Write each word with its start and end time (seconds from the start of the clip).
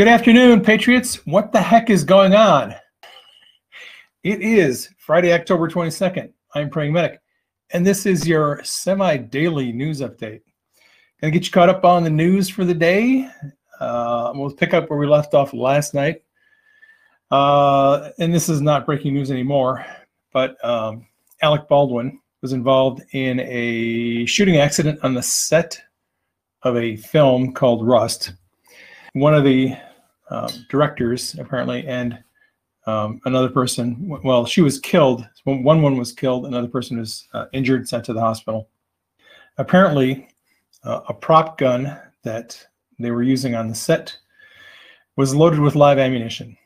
Good 0.00 0.08
afternoon, 0.08 0.62
Patriots. 0.62 1.16
What 1.26 1.52
the 1.52 1.60
heck 1.60 1.90
is 1.90 2.04
going 2.04 2.34
on? 2.34 2.74
It 4.24 4.40
is 4.40 4.88
Friday, 4.96 5.34
October 5.34 5.68
22nd. 5.68 6.32
I'm 6.54 6.70
Praying 6.70 6.94
Medic, 6.94 7.20
and 7.74 7.86
this 7.86 8.06
is 8.06 8.26
your 8.26 8.64
semi 8.64 9.18
daily 9.18 9.72
news 9.72 10.00
update. 10.00 10.40
Gonna 11.20 11.32
get 11.32 11.44
you 11.44 11.50
caught 11.50 11.68
up 11.68 11.84
on 11.84 12.02
the 12.02 12.08
news 12.08 12.48
for 12.48 12.64
the 12.64 12.72
day. 12.72 13.28
Uh, 13.78 14.32
we'll 14.34 14.50
pick 14.50 14.72
up 14.72 14.88
where 14.88 14.98
we 14.98 15.06
left 15.06 15.34
off 15.34 15.52
last 15.52 15.92
night. 15.92 16.22
Uh, 17.30 18.08
and 18.18 18.32
this 18.32 18.48
is 18.48 18.62
not 18.62 18.86
breaking 18.86 19.12
news 19.12 19.30
anymore, 19.30 19.84
but 20.32 20.56
um, 20.64 21.06
Alec 21.42 21.68
Baldwin 21.68 22.18
was 22.40 22.54
involved 22.54 23.02
in 23.12 23.38
a 23.40 24.24
shooting 24.24 24.56
accident 24.56 24.98
on 25.02 25.12
the 25.12 25.22
set 25.22 25.78
of 26.62 26.78
a 26.78 26.96
film 26.96 27.52
called 27.52 27.86
Rust 27.86 28.32
one 29.14 29.34
of 29.34 29.44
the 29.44 29.76
um, 30.30 30.48
directors 30.68 31.34
apparently 31.38 31.86
and 31.86 32.22
um, 32.86 33.20
another 33.26 33.48
person 33.48 33.96
well 34.24 34.46
she 34.46 34.62
was 34.62 34.78
killed 34.78 35.28
one 35.44 35.82
one 35.82 35.96
was 35.96 36.12
killed 36.12 36.46
another 36.46 36.68
person 36.68 36.98
was 36.98 37.28
uh, 37.34 37.46
injured 37.52 37.88
sent 37.88 38.04
to 38.04 38.12
the 38.12 38.20
hospital. 38.20 38.68
Apparently 39.58 40.28
uh, 40.84 41.00
a 41.08 41.14
prop 41.14 41.58
gun 41.58 41.98
that 42.22 42.66
they 42.98 43.10
were 43.10 43.22
using 43.22 43.54
on 43.54 43.68
the 43.68 43.74
set 43.74 44.16
was 45.16 45.34
loaded 45.34 45.60
with 45.60 45.74
live 45.74 45.98
ammunition. 45.98 46.56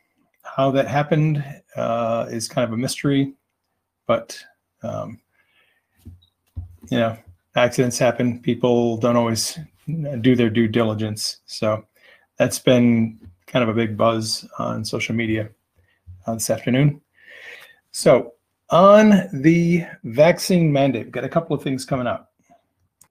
How 0.43 0.71
that 0.73 0.87
happened 0.87 1.45
uh, 1.75 2.27
is 2.31 2.49
kind 2.49 2.65
of 2.65 2.73
a 2.73 2.77
mystery 2.77 3.35
but 4.07 4.39
um, 4.83 5.19
you 6.91 6.99
know 6.99 7.17
accidents 7.57 7.99
happen 7.99 8.39
people 8.41 8.97
don't 8.97 9.17
always 9.17 9.59
do 10.21 10.35
their 10.35 10.51
due 10.51 10.69
diligence. 10.69 11.39
So 11.47 11.85
that's 12.39 12.59
been 12.59 13.19
kind 13.47 13.63
of 13.63 13.69
a 13.69 13.75
big 13.75 13.97
buzz 13.97 14.47
on 14.59 14.85
social 14.85 15.15
media 15.15 15.49
uh, 16.27 16.35
this 16.35 16.51
afternoon. 16.51 17.01
So, 17.91 18.33
on 18.71 19.29
the 19.33 19.85
vaccine 20.05 20.73
mandate, 20.73 21.05
we've 21.05 21.13
got 21.13 21.25
a 21.25 21.29
couple 21.29 21.55
of 21.55 21.63
things 21.63 21.85
coming 21.85 22.07
up. 22.07 22.33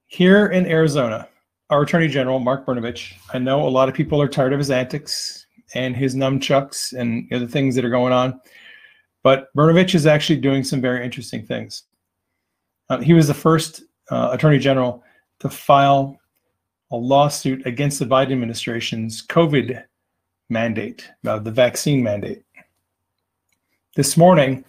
Here 0.07 0.47
in 0.47 0.65
Arizona, 0.65 1.29
our 1.69 1.83
Attorney 1.83 2.07
General, 2.07 2.39
Mark 2.39 2.65
Brnovich, 2.65 3.13
I 3.33 3.39
know 3.39 3.65
a 3.65 3.69
lot 3.69 3.87
of 3.87 3.95
people 3.95 4.21
are 4.21 4.27
tired 4.27 4.51
of 4.51 4.59
his 4.59 4.71
antics 4.71 5.45
and 5.73 5.95
his 5.95 6.15
nunchucks 6.15 6.93
and 6.93 7.23
you 7.23 7.27
know, 7.31 7.39
the 7.39 7.47
things 7.47 7.75
that 7.75 7.85
are 7.85 7.89
going 7.89 8.13
on, 8.13 8.39
but 9.23 9.47
Brnovich 9.55 9.95
is 9.95 10.05
actually 10.05 10.39
doing 10.39 10.63
some 10.63 10.81
very 10.81 11.03
interesting 11.03 11.45
things. 11.45 11.83
Uh, 12.89 12.99
he 12.99 13.13
was 13.13 13.27
the 13.27 13.33
first 13.33 13.83
uh, 14.11 14.29
Attorney 14.33 14.59
General 14.59 15.03
to 15.39 15.49
file 15.49 16.19
a 16.91 16.95
lawsuit 16.95 17.65
against 17.65 17.99
the 17.99 18.05
Biden 18.05 18.33
administration's 18.33 19.25
COVID 19.25 19.83
mandate, 20.53 21.09
uh, 21.27 21.39
the 21.39 21.51
vaccine 21.51 22.01
mandate. 22.01 22.43
This 23.95 24.15
morning, 24.15 24.63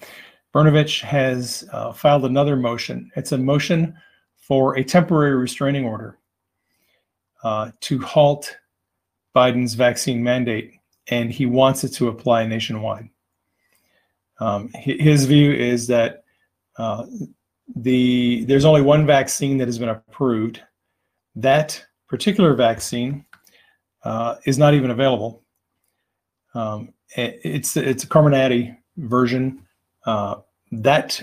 Brnovich 0.53 1.01
has 1.03 1.69
uh, 1.73 1.93
filed 1.93 2.25
another 2.25 2.57
motion. 2.57 3.11
It's 3.15 3.33
a 3.33 3.39
motion 3.39 3.95
for 4.37 4.77
a 4.77 4.85
temporary 4.85 5.37
restraining 5.37 5.85
order 5.85 6.19
uh, 7.45 7.71
to 7.81 8.01
halt 8.01 8.57
Biden's 9.37 9.75
vaccine 9.75 10.23
mandate, 10.23 10.73
and 11.09 11.31
he 11.31 11.47
wants 11.47 11.85
it 11.85 11.91
to 11.91 12.09
apply 12.09 12.47
nationwide. 12.47 13.09
Um, 14.41 14.71
his 14.75 15.27
view 15.27 15.53
is 15.53 15.87
that 15.87 16.25
uh, 16.77 17.07
the 17.77 18.45
there's 18.47 18.65
only 18.65 18.83
one 18.83 19.07
vaccine 19.07 19.59
that 19.59 19.69
has 19.69 19.79
been 19.79 19.91
approved. 19.91 20.61
That 21.37 21.85
particular 22.09 22.55
vaccine 22.55 23.25
uh, 24.05 24.37
is 24.45 24.59
not 24.59 24.75
even 24.75 24.91
available. 24.91 25.44
Um, 26.55 26.93
it's 27.17 27.77
it's 27.77 28.05
a 28.05 28.07
Comirnaty 28.07 28.77
version. 28.97 29.63
Uh, 30.07 30.37
that 30.73 31.23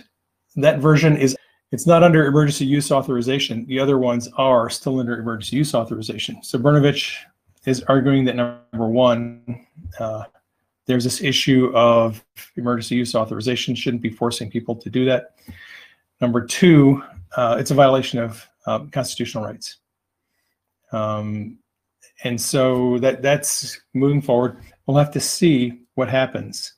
that 0.56 0.80
version 0.80 1.18
is 1.18 1.36
it's 1.72 1.88
not 1.88 2.04
under 2.04 2.26
emergency 2.26 2.66
use 2.66 2.92
authorization. 2.92 3.66
The 3.66 3.80
other 3.80 3.98
ones 3.98 4.28
are 4.38 4.70
still 4.70 5.00
under 5.00 5.18
emergency 5.20 5.56
use 5.56 5.74
authorization. 5.74 6.44
So 6.44 6.60
Brnovich 6.60 7.16
is 7.66 7.82
arguing 7.84 8.26
that 8.26 8.36
number 8.36 8.88
one, 8.88 9.66
uh, 10.00 10.26
there's 10.86 11.04
this 11.04 11.22
issue 11.22 11.72
of 11.74 12.24
emergency 12.58 12.96
use 12.96 13.16
authorization 13.16 13.76
shouldn't 13.76 14.02
be 14.02 14.10
forcing 14.10 14.50
people 14.50 14.76
to 14.76 14.90
do 14.90 15.06
that. 15.06 15.36
Number 16.20 16.46
two, 16.46 17.02
uh, 17.38 17.56
it's 17.60 17.72
a 17.72 17.76
violation 17.76 18.20
of 18.20 18.46
um, 18.66 18.90
constitutional 18.90 19.46
rights. 19.46 19.78
Um, 20.92 21.58
and 22.24 22.40
so 22.40 23.00
that 23.00 23.22
that's 23.22 23.80
moving 23.94 24.22
forward. 24.22 24.58
We'll 24.92 25.00
have 25.00 25.14
to 25.14 25.22
see 25.22 25.80
what 25.96 26.10
happens. 26.10 26.74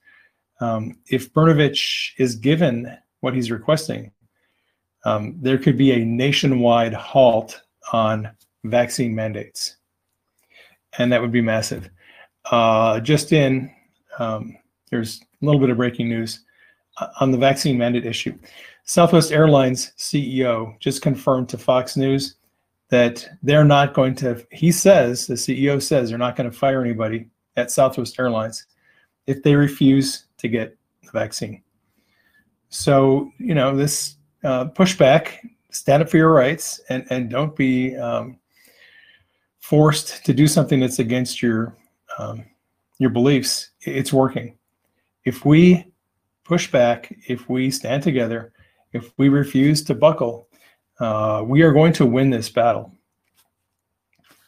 Um, 0.62 1.00
if 1.08 1.34
Brnovich 1.34 2.12
is 2.20 2.36
given 2.36 2.96
what 3.22 3.34
he's 3.34 3.50
requesting, 3.50 4.12
um, 5.04 5.36
there 5.42 5.58
could 5.58 5.80
be 5.80 5.94
a 5.94 6.06
nationwide 6.06 6.94
halt 6.94 7.64
on 7.92 8.30
vaccine 8.66 9.16
mandates, 9.16 9.78
and 11.00 11.12
that 11.12 11.22
would 11.22 11.32
be 11.32 11.42
massive. 11.42 11.90
Uh, 12.52 13.00
just 13.00 13.34
in, 13.34 13.74
um, 14.20 14.60
there's 14.92 15.20
a 15.42 15.46
little 15.46 15.60
bit 15.60 15.72
of 15.72 15.78
breaking 15.78 16.08
news 16.08 16.42
uh, 16.98 17.08
on 17.20 17.32
the 17.32 17.38
vaccine 17.40 17.80
mandate 17.80 18.06
issue. 18.06 18.38
Southwest 18.84 19.32
Airlines 19.32 19.94
CEO 19.98 20.80
just 20.80 21.02
confirmed 21.02 21.50
to 21.50 21.58
Fox 21.58 21.98
News 21.98 22.36
that 22.90 23.28
they're 23.42 23.66
not 23.66 23.96
going 23.96 24.14
to, 24.14 24.46
he 24.52 24.72
says, 24.72 25.26
the 25.26 25.34
CEO 25.34 25.82
says 25.82 26.10
they're 26.10 26.20
not 26.20 26.36
going 26.36 26.52
to 26.52 26.56
fire 26.56 26.80
anybody 26.80 27.28
at 27.56 27.72
Southwest 27.72 28.20
Airlines 28.20 28.66
if 29.28 29.44
they 29.44 29.56
refuse 29.56 30.26
to 30.38 30.48
get 30.48 30.78
the 31.04 31.12
vaccine. 31.12 31.62
So, 32.70 33.32
you 33.38 33.54
know, 33.54 33.76
this 33.76 34.16
uh, 34.44 34.66
pushback, 34.66 35.38
stand 35.70 36.04
up 36.04 36.10
for 36.10 36.18
your 36.18 36.32
rights 36.32 36.82
and, 36.90 37.06
and 37.10 37.30
don't 37.30 37.56
be 37.56 37.96
um, 37.98 38.38
forced 39.60 40.26
to 40.26 40.34
do 40.34 40.48
something 40.48 40.80
that's 40.80 41.00
against 41.00 41.42
your, 41.42 41.76
um, 42.18 42.46
your 43.00 43.10
beliefs. 43.10 43.72
It's 43.82 44.14
working. 44.14 44.58
If 45.26 45.46
we 45.46 45.92
push 46.44 46.70
back, 46.70 47.16
if 47.28 47.50
we 47.50 47.72
stand 47.72 48.04
together, 48.04 48.54
if 48.92 49.12
we 49.18 49.30
refuse 49.30 49.84
to 49.86 49.96
buckle, 49.96 50.48
uh, 51.00 51.44
we 51.46 51.62
are 51.62 51.72
going 51.72 51.94
to 51.94 52.06
win 52.06 52.30
this 52.30 52.50
battle. 52.50 52.94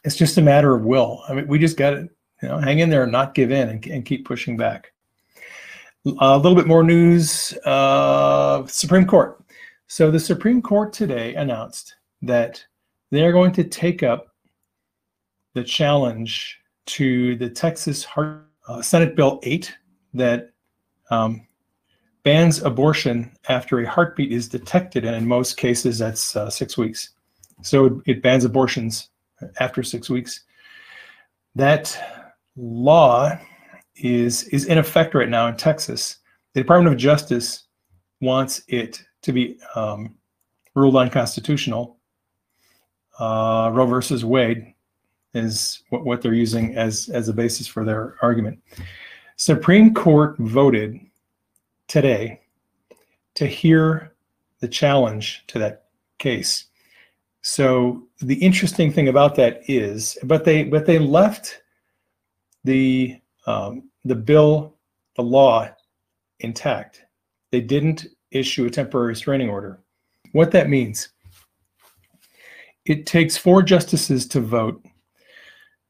It's 0.04 0.16
just 0.16 0.38
a 0.38 0.42
matter 0.42 0.74
of 0.74 0.84
will. 0.84 1.22
I 1.28 1.34
mean, 1.34 1.48
we 1.48 1.58
just 1.58 1.76
got 1.76 1.90
to 1.90 2.08
you 2.42 2.48
know, 2.48 2.58
hang 2.58 2.80
in 2.80 2.90
there 2.90 3.02
and 3.04 3.12
not 3.12 3.34
give 3.34 3.50
in 3.50 3.68
and, 3.68 3.86
and 3.86 4.04
keep 4.04 4.26
pushing 4.26 4.56
back. 4.56 4.92
A 6.20 6.36
little 6.38 6.54
bit 6.54 6.66
more 6.68 6.84
news 6.84 7.52
uh, 7.64 8.64
Supreme 8.66 9.06
Court. 9.06 9.42
So, 9.88 10.10
the 10.10 10.20
Supreme 10.20 10.62
Court 10.62 10.92
today 10.92 11.34
announced 11.34 11.96
that 12.22 12.64
they're 13.10 13.32
going 13.32 13.52
to 13.52 13.64
take 13.64 14.02
up 14.02 14.28
the 15.54 15.64
challenge 15.64 16.60
to 16.86 17.36
the 17.36 17.48
Texas 17.48 18.04
Heart, 18.04 18.46
uh, 18.68 18.82
Senate 18.82 19.16
Bill 19.16 19.40
8 19.42 19.74
that 20.14 20.50
um, 21.10 21.46
bans 22.22 22.62
abortion 22.62 23.30
after 23.48 23.80
a 23.80 23.88
heartbeat 23.88 24.32
is 24.32 24.48
detected, 24.48 25.04
and 25.04 25.14
in 25.14 25.26
most 25.26 25.56
cases, 25.56 25.98
that's 25.98 26.36
uh, 26.36 26.50
six 26.50 26.76
weeks. 26.76 27.10
So 27.62 28.02
it 28.06 28.22
bans 28.22 28.44
abortions 28.44 29.08
after 29.60 29.82
six 29.82 30.10
weeks. 30.10 30.40
That 31.54 32.25
law 32.56 33.38
is 33.96 34.44
is 34.44 34.66
in 34.66 34.78
effect 34.78 35.14
right 35.14 35.28
now 35.28 35.46
in 35.46 35.56
Texas. 35.56 36.18
The 36.54 36.60
Department 36.62 36.92
of 36.92 36.98
Justice 36.98 37.64
wants 38.20 38.62
it 38.68 39.02
to 39.22 39.32
be 39.32 39.58
um, 39.74 40.14
ruled 40.74 40.96
unconstitutional. 40.96 41.98
Uh, 43.18 43.70
Roe 43.72 43.86
versus 43.86 44.24
Wade 44.24 44.74
is 45.34 45.82
what, 45.90 46.04
what 46.04 46.22
they're 46.22 46.34
using 46.34 46.76
as 46.76 47.08
as 47.10 47.28
a 47.28 47.32
basis 47.32 47.66
for 47.66 47.84
their 47.84 48.16
argument. 48.22 48.58
Supreme 49.36 49.92
Court 49.92 50.36
voted 50.38 50.98
today 51.88 52.40
to 53.34 53.46
hear 53.46 54.14
the 54.60 54.68
challenge 54.68 55.44
to 55.48 55.58
that 55.58 55.84
case. 56.18 56.66
So 57.42 58.02
the 58.20 58.34
interesting 58.36 58.90
thing 58.90 59.08
about 59.08 59.34
that 59.36 59.60
is, 59.68 60.18
but 60.24 60.44
they 60.44 60.64
but 60.64 60.86
they 60.86 60.98
left 60.98 61.62
the 62.66 63.18
um, 63.46 63.88
the 64.04 64.14
bill, 64.14 64.76
the 65.14 65.22
law 65.22 65.68
intact. 66.40 67.04
They 67.52 67.60
didn't 67.60 68.06
issue 68.32 68.66
a 68.66 68.70
temporary 68.70 69.08
restraining 69.08 69.48
order. 69.48 69.80
What 70.32 70.50
that 70.50 70.68
means, 70.68 71.10
it 72.84 73.06
takes 73.06 73.36
four 73.36 73.62
justices 73.62 74.26
to 74.28 74.40
vote 74.40 74.84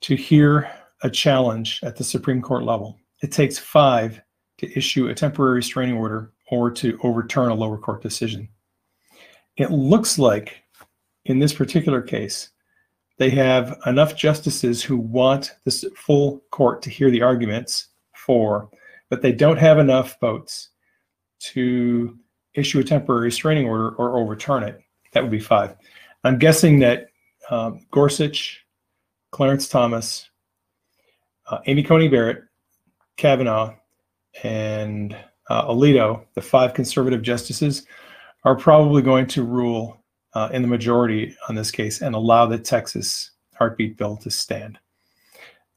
to 0.02 0.14
hear 0.14 0.70
a 1.02 1.10
challenge 1.10 1.80
at 1.82 1.96
the 1.96 2.04
Supreme 2.04 2.42
Court 2.42 2.64
level. 2.64 2.98
It 3.22 3.32
takes 3.32 3.58
five 3.58 4.20
to 4.58 4.78
issue 4.78 5.08
a 5.08 5.14
temporary 5.14 5.56
restraining 5.56 5.96
order 5.96 6.32
or 6.50 6.70
to 6.70 6.98
overturn 7.02 7.50
a 7.50 7.54
lower 7.54 7.78
court 7.78 8.02
decision. 8.02 8.48
It 9.56 9.70
looks 9.70 10.18
like 10.18 10.62
in 11.24 11.38
this 11.38 11.54
particular 11.54 12.02
case, 12.02 12.50
they 13.18 13.30
have 13.30 13.78
enough 13.86 14.14
justices 14.16 14.82
who 14.82 14.96
want 14.96 15.52
this 15.64 15.84
full 15.96 16.42
court 16.50 16.82
to 16.82 16.90
hear 16.90 17.10
the 17.10 17.22
arguments 17.22 17.88
for, 18.14 18.68
but 19.08 19.22
they 19.22 19.32
don't 19.32 19.58
have 19.58 19.78
enough 19.78 20.18
votes 20.20 20.70
to 21.38 22.18
issue 22.54 22.80
a 22.80 22.84
temporary 22.84 23.26
restraining 23.26 23.66
order 23.66 23.90
or 23.90 24.18
overturn 24.18 24.62
it. 24.62 24.80
That 25.12 25.22
would 25.22 25.30
be 25.30 25.40
five. 25.40 25.76
I'm 26.24 26.38
guessing 26.38 26.78
that 26.80 27.08
um, 27.50 27.86
Gorsuch, 27.90 28.64
Clarence 29.30 29.68
Thomas, 29.68 30.28
uh, 31.48 31.58
Amy 31.66 31.82
Coney 31.82 32.08
Barrett, 32.08 32.44
Kavanaugh, 33.16 33.74
and 34.42 35.16
uh, 35.48 35.66
Alito, 35.68 36.24
the 36.34 36.42
five 36.42 36.74
conservative 36.74 37.22
justices, 37.22 37.86
are 38.44 38.56
probably 38.56 39.02
going 39.02 39.26
to 39.28 39.42
rule 39.42 40.02
uh, 40.36 40.50
in 40.52 40.60
the 40.60 40.68
majority 40.68 41.34
on 41.48 41.54
this 41.54 41.70
case 41.70 42.02
and 42.02 42.14
allow 42.14 42.44
the 42.44 42.58
Texas 42.58 43.30
heartbeat 43.54 43.96
bill 43.96 44.18
to 44.18 44.30
stand. 44.30 44.78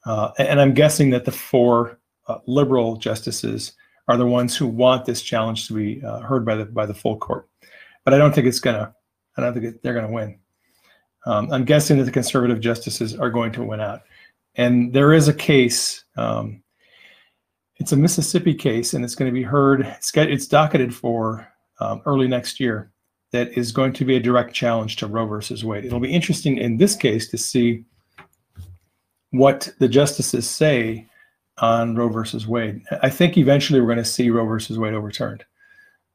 Uh, 0.05 0.31
and 0.37 0.59
I'm 0.59 0.73
guessing 0.73 1.11
that 1.11 1.23
the 1.23 1.31
four 1.31 1.97
uh, 2.27 2.39
liberal 2.45 2.97
justices 2.97 3.71
are 4.09 4.17
the 4.17 4.25
ones 4.25 4.57
who 4.57 4.67
want 4.67 5.05
this 5.05 5.21
challenge 5.21 5.67
to 5.67 5.73
be 5.73 6.03
uh, 6.03 6.19
heard 6.19 6.45
by 6.45 6.55
the 6.55 6.65
by 6.65 6.85
the 6.85 6.93
full 6.93 7.15
court. 7.15 7.47
But 8.03 8.13
I 8.13 8.17
don't 8.17 8.35
think 8.35 8.47
it's 8.47 8.59
gonna. 8.59 8.93
I 9.37 9.41
don't 9.41 9.53
think 9.53 9.81
they're 9.81 9.93
gonna 9.93 10.11
win. 10.11 10.37
Um, 11.25 11.49
I'm 11.53 11.63
guessing 11.63 11.97
that 11.97 12.03
the 12.03 12.11
conservative 12.11 12.59
justices 12.59 13.15
are 13.15 13.29
going 13.29 13.53
to 13.53 13.63
win 13.63 13.79
out. 13.79 14.01
And 14.55 14.91
there 14.91 15.13
is 15.13 15.29
a 15.29 15.33
case. 15.33 16.03
Um, 16.17 16.63
it's 17.77 17.93
a 17.93 17.97
Mississippi 17.97 18.53
case, 18.53 18.93
and 18.93 19.05
it's 19.05 19.15
going 19.15 19.31
to 19.31 19.33
be 19.33 19.43
heard. 19.43 19.85
It's, 19.85 20.11
it's 20.15 20.47
docketed 20.47 20.93
for 20.93 21.47
um, 21.79 22.01
early 22.05 22.27
next 22.27 22.59
year 22.59 22.91
that 23.31 23.57
is 23.57 23.71
going 23.71 23.93
to 23.93 24.05
be 24.05 24.15
a 24.15 24.19
direct 24.19 24.53
challenge 24.53 24.95
to 24.97 25.07
Roe 25.07 25.25
versus 25.25 25.63
Wade. 25.63 25.85
It'll 25.85 25.99
be 25.99 26.13
interesting 26.13 26.57
in 26.57 26.77
this 26.77 26.95
case 26.95 27.29
to 27.29 27.37
see 27.37 27.83
what 29.31 29.69
the 29.79 29.87
justices 29.87 30.49
say 30.49 31.07
on 31.59 31.95
Roe 31.95 32.09
versus 32.09 32.47
Wade. 32.47 32.81
I 33.03 33.09
think 33.09 33.37
eventually 33.37 33.79
we're 33.79 33.87
going 33.87 33.97
to 33.97 34.05
see 34.05 34.29
Roe 34.29 34.45
versus 34.45 34.79
Wade 34.79 34.93
overturned. 34.93 35.45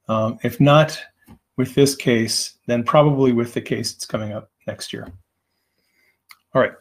Um, 0.08 0.38
if 0.42 0.60
not 0.60 1.00
with 1.56 1.74
this 1.74 1.94
case, 1.94 2.54
then 2.66 2.82
probably 2.82 3.32
with 3.32 3.54
the 3.54 3.60
case 3.60 3.92
that's 3.92 4.06
coming 4.06 4.32
up 4.32 4.50
next 4.66 4.92
year. 4.92 5.06
All 6.54 6.62
right. 6.62 6.72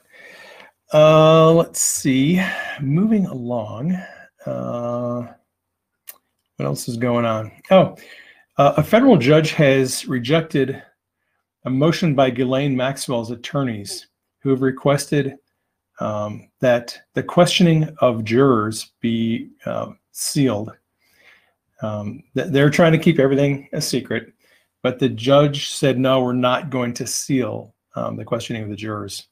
Uh, 0.93 1.51
let's 1.51 1.79
see. 1.79 2.43
Moving 2.81 3.25
along. 3.27 3.93
Uh, 4.45 5.27
what 6.57 6.65
else 6.65 6.87
is 6.87 6.97
going 6.97 7.25
on? 7.25 7.51
Oh, 7.71 7.95
uh, 8.57 8.73
a 8.77 8.83
federal 8.83 9.17
judge 9.17 9.51
has 9.51 10.05
rejected 10.07 10.81
a 11.65 11.69
motion 11.69 12.13
by 12.13 12.29
Ghislaine 12.29 12.75
Maxwell's 12.75 13.31
attorneys 13.31 14.07
who 14.39 14.49
have 14.49 14.61
requested 14.61 15.35
um, 15.99 16.49
that 16.59 16.99
the 17.13 17.23
questioning 17.23 17.95
of 17.99 18.23
jurors 18.23 18.91
be 18.99 19.49
uh, 19.65 19.91
sealed. 20.11 20.71
Um, 21.81 22.23
they're 22.33 22.69
trying 22.69 22.91
to 22.91 22.97
keep 22.97 23.19
everything 23.19 23.69
a 23.73 23.81
secret, 23.81 24.33
but 24.81 24.99
the 24.99 25.09
judge 25.09 25.69
said, 25.69 25.97
no, 25.97 26.21
we're 26.21 26.33
not 26.33 26.69
going 26.69 26.93
to 26.95 27.07
seal 27.07 27.73
um, 27.95 28.17
the 28.17 28.25
questioning 28.25 28.63
of 28.63 28.69
the 28.69 28.75
jurors. 28.75 29.27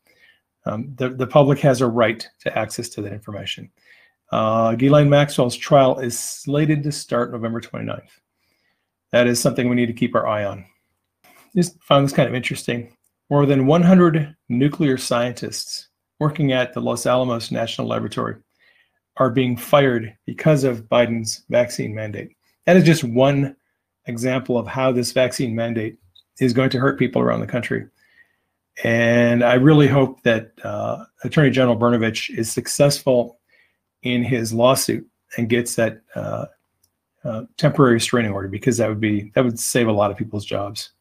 Um, 0.66 0.94
the, 0.96 1.10
the 1.10 1.28
public 1.28 1.60
has 1.60 1.82
a 1.82 1.88
right 1.88 2.28
to 2.40 2.58
access 2.58 2.90
to 2.90 3.02
that 3.02 3.14
information. 3.14 3.70
Uh, 4.32 4.76
Ghislaine 4.76 5.10
Maxwell's 5.10 5.56
trial 5.56 6.00
is 6.00 6.18
slated 6.18 6.84
to 6.84 6.92
start 6.92 7.32
November 7.32 7.60
29th 7.60 8.21
that 9.12 9.28
is 9.28 9.40
something 9.40 9.70
we 9.70 9.76
need 9.76 9.88
to 9.88 9.94
keep 9.94 10.16
our 10.16 10.28
eye 10.28 10.46
on. 10.46 10.66
Just 11.56 11.82
found 11.84 12.06
this 12.06 12.14
kind 12.14 12.30
of 12.30 12.36
interesting. 12.36 12.96
More 13.30 13.46
than 13.46 13.66
100 13.66 14.36
nuclear 14.50 14.98
scientists 14.98 15.90
working 16.20 16.52
at 16.52 16.74
the 16.74 16.82
Los 16.82 17.06
Alamos 17.06 17.52
National 17.52 17.88
Laboratory 17.88 18.36
are 19.18 19.30
being 19.30 19.58
fired 19.58 20.16
because 20.26 20.64
of 20.64 20.88
Biden's 20.90 21.44
vaccine 21.50 21.94
mandate. 21.94 22.36
That 22.66 22.78
is 22.78 22.84
just 22.84 23.04
one 23.04 23.56
example 24.06 24.58
of 24.58 24.68
how 24.68 24.92
this 24.92 25.12
vaccine 25.12 25.56
mandate 25.56 25.98
is 26.40 26.54
going 26.54 26.70
to 26.72 26.80
hurt 26.80 27.00
people 27.00 27.22
around 27.22 27.42
the 27.42 27.48
country. 27.48 27.88
And 28.84 29.44
I 29.44 29.56
really 29.56 29.88
hope 29.88 30.24
that 30.24 30.52
uh, 30.64 31.06
Attorney 31.24 31.52
General 31.52 31.78
Brnovich 31.78 32.36
is 32.36 32.52
successful 32.52 33.40
in 34.04 34.24
his 34.24 34.54
lawsuit 34.54 35.08
and 35.38 35.50
gets 35.50 35.76
that 35.76 36.02
uh, 36.16 36.46
uh, 37.24 37.44
temporary 37.58 37.94
restraining 37.94 38.32
order 38.32 38.48
because 38.48 38.78
that 38.78 38.90
would 38.90 39.00
be 39.00 39.32
that 39.36 39.44
would 39.44 39.60
save 39.60 39.88
a 39.88 39.92
lot 39.92 40.12
of 40.12 40.18
people's 40.18 40.46
jobs. 40.46 40.92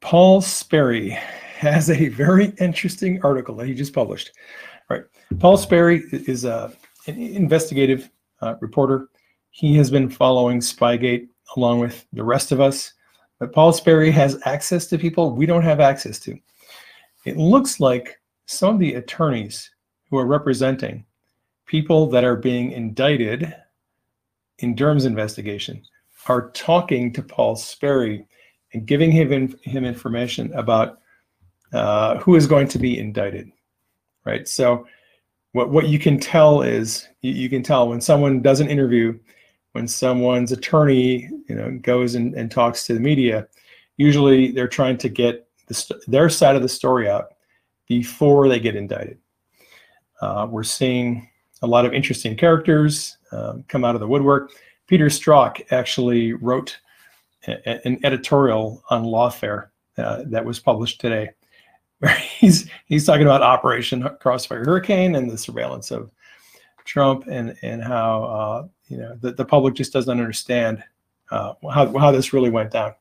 Paul 0.00 0.40
Sperry 0.40 1.10
has 1.10 1.90
a 1.90 2.08
very 2.08 2.54
interesting 2.58 3.20
article 3.22 3.54
that 3.56 3.66
he 3.66 3.74
just 3.74 3.92
published. 3.92 4.32
All 4.88 4.96
right, 4.96 5.06
Paul 5.38 5.56
Sperry 5.56 6.04
is 6.12 6.44
a, 6.44 6.72
an 7.06 7.20
investigative 7.20 8.10
uh, 8.40 8.54
reporter. 8.60 9.08
He 9.50 9.76
has 9.76 9.90
been 9.90 10.08
following 10.08 10.60
Spygate 10.60 11.28
along 11.56 11.80
with 11.80 12.06
the 12.12 12.24
rest 12.24 12.52
of 12.52 12.60
us, 12.60 12.92
but 13.38 13.52
Paul 13.52 13.72
Sperry 13.72 14.10
has 14.10 14.40
access 14.46 14.86
to 14.86 14.98
people 14.98 15.32
we 15.32 15.46
don't 15.46 15.62
have 15.62 15.80
access 15.80 16.18
to. 16.20 16.38
It 17.26 17.36
looks 17.36 17.80
like 17.80 18.20
some 18.46 18.74
of 18.74 18.80
the 18.80 18.94
attorneys 18.94 19.70
who 20.08 20.18
are 20.18 20.26
representing 20.26 21.04
people 21.66 22.08
that 22.10 22.24
are 22.24 22.36
being 22.36 22.72
indicted 22.72 23.54
in 24.60 24.74
Durham's 24.74 25.04
investigation 25.04 25.82
are 26.28 26.50
talking 26.50 27.12
to 27.12 27.22
Paul 27.22 27.56
Sperry 27.56 28.26
and 28.72 28.86
giving 28.86 29.10
him, 29.10 29.32
in, 29.32 29.58
him 29.62 29.84
information 29.84 30.52
about 30.52 31.00
uh, 31.72 32.18
who 32.18 32.36
is 32.36 32.46
going 32.46 32.68
to 32.68 32.78
be 32.78 32.98
indicted, 32.98 33.50
right? 34.24 34.46
So 34.46 34.86
what, 35.52 35.70
what 35.70 35.88
you 35.88 35.98
can 35.98 36.18
tell 36.18 36.62
is, 36.62 37.08
you, 37.22 37.32
you, 37.32 37.48
can 37.48 37.62
tell 37.62 37.88
when 37.88 38.00
someone 38.00 38.42
does 38.42 38.60
an 38.60 38.68
interview, 38.68 39.18
when 39.72 39.88
someone's 39.88 40.52
attorney 40.52 41.28
you 41.48 41.54
know, 41.54 41.78
goes 41.82 42.14
and, 42.14 42.34
and 42.34 42.50
talks 42.50 42.86
to 42.86 42.94
the 42.94 43.00
media, 43.00 43.48
usually 43.96 44.52
they're 44.52 44.68
trying 44.68 44.98
to 44.98 45.08
get 45.08 45.48
the, 45.66 46.00
their 46.06 46.28
side 46.28 46.56
of 46.56 46.62
the 46.62 46.68
story 46.68 47.08
out 47.08 47.34
before 47.88 48.48
they 48.48 48.60
get 48.60 48.76
indicted. 48.76 49.18
Uh, 50.20 50.46
we're 50.48 50.62
seeing 50.62 51.28
a 51.62 51.66
lot 51.66 51.84
of 51.84 51.94
interesting 51.94 52.36
characters 52.36 53.16
um, 53.32 53.64
come 53.68 53.84
out 53.84 53.94
of 53.94 54.00
the 54.00 54.08
woodwork. 54.08 54.52
Peter 54.86 55.06
Strzok 55.06 55.72
actually 55.72 56.32
wrote 56.32 56.78
a, 57.46 57.86
an 57.86 57.98
editorial 58.04 58.82
on 58.90 59.04
lawfare 59.04 59.68
uh, 59.98 60.22
that 60.26 60.44
was 60.44 60.58
published 60.58 61.00
today, 61.00 61.30
where 61.98 62.14
he's 62.14 62.68
he's 62.86 63.06
talking 63.06 63.26
about 63.26 63.42
Operation 63.42 64.08
Crossfire 64.20 64.64
Hurricane 64.64 65.14
and 65.14 65.30
the 65.30 65.38
surveillance 65.38 65.90
of 65.90 66.10
Trump 66.84 67.24
and 67.28 67.56
and 67.62 67.82
how 67.82 68.24
uh, 68.24 68.68
you 68.88 68.96
know 68.96 69.16
the, 69.20 69.32
the 69.32 69.44
public 69.44 69.74
just 69.74 69.92
doesn't 69.92 70.10
understand 70.10 70.82
uh, 71.30 71.54
how 71.72 71.96
how 71.98 72.10
this 72.10 72.32
really 72.32 72.50
went 72.50 72.72
down. 72.72 72.94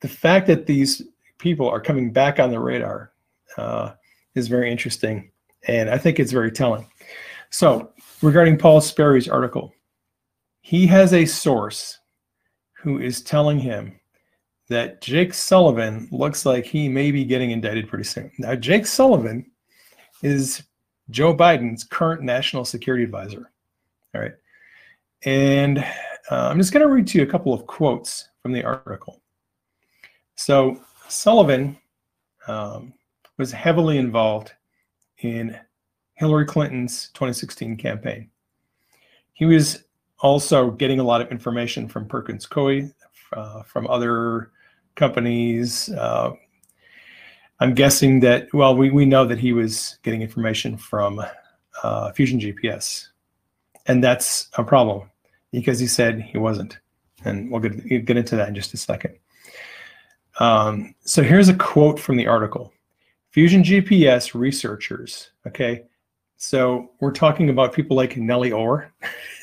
The 0.00 0.08
fact 0.08 0.46
that 0.48 0.66
these 0.66 1.02
people 1.38 1.68
are 1.68 1.80
coming 1.80 2.12
back 2.12 2.38
on 2.38 2.50
the 2.50 2.60
radar 2.60 3.12
uh, 3.56 3.92
is 4.34 4.48
very 4.48 4.70
interesting, 4.70 5.30
and 5.68 5.88
I 5.88 5.98
think 5.98 6.20
it's 6.20 6.32
very 6.32 6.50
telling. 6.50 6.86
So 7.52 7.92
regarding 8.22 8.56
Paul 8.56 8.80
Sperry's 8.80 9.28
article, 9.28 9.72
he 10.62 10.86
has 10.86 11.12
a 11.12 11.26
source 11.26 11.98
who 12.72 12.98
is 12.98 13.22
telling 13.22 13.58
him 13.58 14.00
that 14.68 15.02
Jake 15.02 15.34
Sullivan 15.34 16.08
looks 16.10 16.46
like 16.46 16.64
he 16.64 16.88
may 16.88 17.10
be 17.10 17.24
getting 17.24 17.50
indicted 17.50 17.88
pretty 17.88 18.04
soon. 18.04 18.32
Now, 18.38 18.54
Jake 18.54 18.86
Sullivan 18.86 19.50
is 20.22 20.62
Joe 21.10 21.36
Biden's 21.36 21.84
current 21.84 22.22
national 22.22 22.64
security 22.64 23.04
advisor. 23.04 23.50
All 24.14 24.22
right. 24.22 24.32
And 25.24 25.78
uh, 25.78 26.48
I'm 26.48 26.58
just 26.58 26.72
going 26.72 26.86
to 26.86 26.92
read 26.92 27.06
to 27.08 27.18
you 27.18 27.24
a 27.24 27.30
couple 27.30 27.52
of 27.52 27.66
quotes 27.66 28.28
from 28.40 28.52
the 28.52 28.64
article. 28.64 29.20
So, 30.36 30.80
Sullivan 31.08 31.76
um, 32.48 32.94
was 33.36 33.52
heavily 33.52 33.98
involved 33.98 34.52
in 35.18 35.58
Hillary 36.14 36.46
Clinton's 36.46 37.08
2016 37.14 37.76
campaign. 37.76 38.30
He 39.32 39.44
was 39.44 39.84
also 40.18 40.70
getting 40.70 41.00
a 41.00 41.04
lot 41.04 41.20
of 41.20 41.30
information 41.30 41.88
from 41.88 42.06
Perkins 42.06 42.46
Coie, 42.46 42.92
uh, 43.32 43.62
from 43.62 43.86
other 43.88 44.50
companies. 44.94 45.88
Uh, 45.90 46.32
I'm 47.60 47.74
guessing 47.74 48.20
that, 48.20 48.52
well, 48.52 48.76
we, 48.76 48.90
we 48.90 49.04
know 49.04 49.24
that 49.26 49.38
he 49.38 49.52
was 49.52 49.98
getting 50.02 50.22
information 50.22 50.76
from 50.76 51.22
uh, 51.82 52.12
Fusion 52.12 52.40
GPS. 52.40 53.08
And 53.86 54.02
that's 54.02 54.48
a 54.54 54.64
problem 54.64 55.10
because 55.50 55.78
he 55.78 55.86
said 55.86 56.20
he 56.20 56.38
wasn't. 56.38 56.78
And 57.24 57.50
we'll 57.50 57.60
get, 57.60 58.04
get 58.04 58.16
into 58.16 58.36
that 58.36 58.48
in 58.48 58.54
just 58.54 58.74
a 58.74 58.76
second. 58.76 59.16
Um, 60.38 60.94
so 61.04 61.22
here's 61.22 61.48
a 61.48 61.54
quote 61.54 62.00
from 62.00 62.16
the 62.16 62.26
article 62.26 62.72
Fusion 63.30 63.62
GPS 63.62 64.34
researchers, 64.34 65.30
okay, 65.46 65.84
so 66.42 66.90
we're 66.98 67.12
talking 67.12 67.50
about 67.50 67.72
people 67.72 67.96
like 67.96 68.16
Nellie 68.16 68.50
Ohr, 68.50 68.92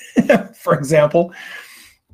for 0.54 0.74
example. 0.74 1.34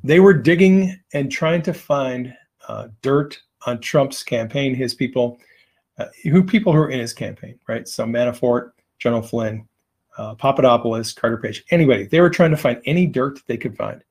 They 0.04 0.20
were 0.20 0.32
digging 0.32 0.96
and 1.12 1.30
trying 1.30 1.62
to 1.62 1.74
find 1.74 2.32
uh, 2.68 2.88
dirt 3.02 3.36
on 3.66 3.80
Trump's 3.80 4.22
campaign, 4.22 4.76
his 4.76 4.94
people, 4.94 5.38
uh, 5.98 6.06
who 6.22 6.44
people 6.44 6.72
who 6.72 6.78
are 6.78 6.88
in 6.88 7.00
his 7.00 7.12
campaign, 7.12 7.58
right? 7.66 7.88
So 7.88 8.04
Manafort, 8.04 8.70
General 9.00 9.22
Flynn, 9.22 9.66
uh, 10.18 10.36
Papadopoulos, 10.36 11.12
Carter 11.12 11.38
Page, 11.38 11.64
anybody. 11.72 12.04
They 12.04 12.20
were 12.20 12.30
trying 12.30 12.52
to 12.52 12.56
find 12.56 12.80
any 12.84 13.06
dirt 13.06 13.40
they 13.48 13.56
could 13.56 13.76
find. 13.76 14.04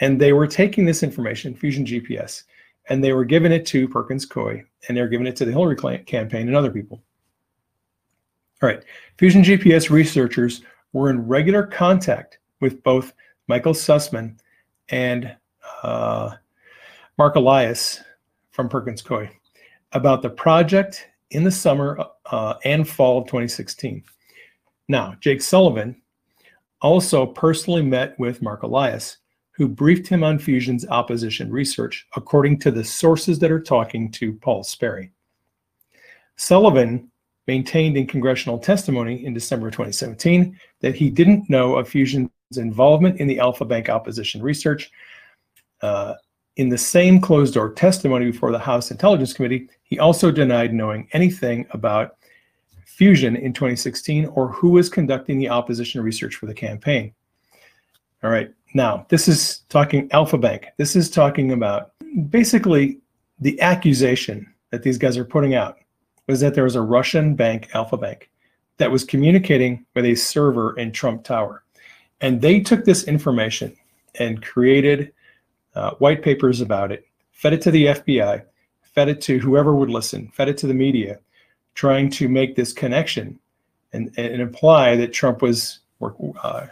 And 0.00 0.20
they 0.20 0.34
were 0.34 0.46
taking 0.46 0.84
this 0.84 1.02
information, 1.02 1.54
Fusion 1.54 1.86
GPS, 1.86 2.42
and 2.90 3.02
they 3.02 3.14
were 3.14 3.24
giving 3.24 3.52
it 3.52 3.64
to 3.68 3.88
Perkins 3.88 4.26
Coie, 4.26 4.62
and 4.86 4.94
they 4.94 5.00
were 5.00 5.08
giving 5.08 5.26
it 5.26 5.36
to 5.36 5.46
the 5.46 5.52
Hillary 5.52 6.04
campaign 6.04 6.46
and 6.46 6.56
other 6.56 6.70
people. 6.70 7.02
All 8.60 8.68
right, 8.68 8.82
Fusion 9.18 9.42
GPS 9.42 9.88
researchers 9.88 10.62
were 10.92 11.10
in 11.10 11.26
regular 11.26 11.64
contact 11.64 12.38
with 12.60 12.82
both 12.82 13.12
Michael 13.46 13.72
Sussmann 13.72 14.36
and 14.88 15.36
uh, 15.82 16.34
Mark 17.18 17.36
Elias 17.36 18.00
from 18.50 18.68
Perkins 18.68 19.02
Coie 19.02 19.30
about 19.92 20.22
the 20.22 20.30
project 20.30 21.08
in 21.30 21.44
the 21.44 21.50
summer 21.50 21.98
uh, 22.26 22.54
and 22.64 22.88
fall 22.88 23.18
of 23.18 23.26
2016. 23.26 24.02
Now, 24.88 25.14
Jake 25.20 25.42
Sullivan 25.42 26.00
also 26.80 27.26
personally 27.26 27.82
met 27.82 28.18
with 28.18 28.42
Mark 28.42 28.62
Elias, 28.62 29.18
who 29.52 29.68
briefed 29.68 30.08
him 30.08 30.24
on 30.24 30.38
Fusion's 30.38 30.86
opposition 30.88 31.50
research, 31.50 32.06
according 32.16 32.58
to 32.60 32.70
the 32.70 32.84
sources 32.84 33.38
that 33.38 33.50
are 33.50 33.60
talking 33.60 34.10
to 34.12 34.32
Paul 34.34 34.64
Sperry. 34.64 35.12
Sullivan 36.36 37.10
maintained 37.48 37.96
in 37.96 38.06
congressional 38.06 38.58
testimony 38.58 39.24
in 39.24 39.32
December 39.32 39.70
2017 39.70 40.56
that 40.80 40.94
he 40.94 41.10
didn't 41.10 41.48
know 41.48 41.76
of 41.76 41.88
Fusion's 41.88 42.30
involvement 42.56 43.18
in 43.18 43.26
the 43.26 43.40
Alfa 43.40 43.64
Bank 43.64 43.88
opposition 43.88 44.42
research. 44.42 44.90
Uh, 45.80 46.14
in 46.56 46.68
the 46.68 46.78
same 46.78 47.20
closed 47.20 47.54
door 47.54 47.72
testimony 47.72 48.30
before 48.30 48.52
the 48.52 48.58
House 48.58 48.90
Intelligence 48.90 49.32
Committee, 49.32 49.68
he 49.82 49.98
also 49.98 50.30
denied 50.30 50.74
knowing 50.74 51.08
anything 51.12 51.66
about 51.70 52.16
Fusion 52.84 53.36
in 53.36 53.52
2016 53.52 54.26
or 54.26 54.48
who 54.48 54.70
was 54.70 54.88
conducting 54.88 55.38
the 55.38 55.48
opposition 55.48 56.02
research 56.02 56.34
for 56.34 56.46
the 56.46 56.54
campaign. 56.54 57.14
All 58.22 58.30
right, 58.30 58.52
now 58.74 59.06
this 59.08 59.28
is 59.28 59.60
talking 59.68 60.10
Alfa 60.10 60.36
Bank. 60.36 60.66
This 60.76 60.96
is 60.96 61.08
talking 61.08 61.52
about 61.52 61.92
basically 62.28 62.98
the 63.38 63.58
accusation 63.60 64.52
that 64.70 64.82
these 64.82 64.98
guys 64.98 65.16
are 65.16 65.24
putting 65.24 65.54
out 65.54 65.78
was 66.28 66.40
that 66.40 66.54
there 66.54 66.64
was 66.64 66.76
a 66.76 66.82
Russian 66.82 67.34
bank, 67.34 67.70
Alfa 67.74 67.96
Bank, 67.96 68.30
that 68.76 68.90
was 68.90 69.04
communicating 69.04 69.84
with 69.94 70.04
a 70.04 70.14
server 70.14 70.78
in 70.78 70.92
Trump 70.92 71.24
Tower. 71.24 71.64
And 72.20 72.40
they 72.40 72.60
took 72.60 72.84
this 72.84 73.04
information 73.04 73.76
and 74.16 74.42
created 74.42 75.12
uh, 75.74 75.92
white 75.92 76.22
papers 76.22 76.60
about 76.60 76.92
it, 76.92 77.06
fed 77.32 77.54
it 77.54 77.62
to 77.62 77.70
the 77.70 77.86
FBI, 77.86 78.42
fed 78.82 79.08
it 79.08 79.20
to 79.22 79.38
whoever 79.38 79.74
would 79.74 79.90
listen, 79.90 80.28
fed 80.28 80.48
it 80.48 80.58
to 80.58 80.66
the 80.66 80.74
media, 80.74 81.18
trying 81.74 82.10
to 82.10 82.28
make 82.28 82.54
this 82.54 82.72
connection 82.72 83.38
and, 83.92 84.12
and 84.16 84.42
imply 84.42 84.96
that 84.96 85.12
Trump 85.12 85.40
was 85.42 85.80
uh, 86.42 86.66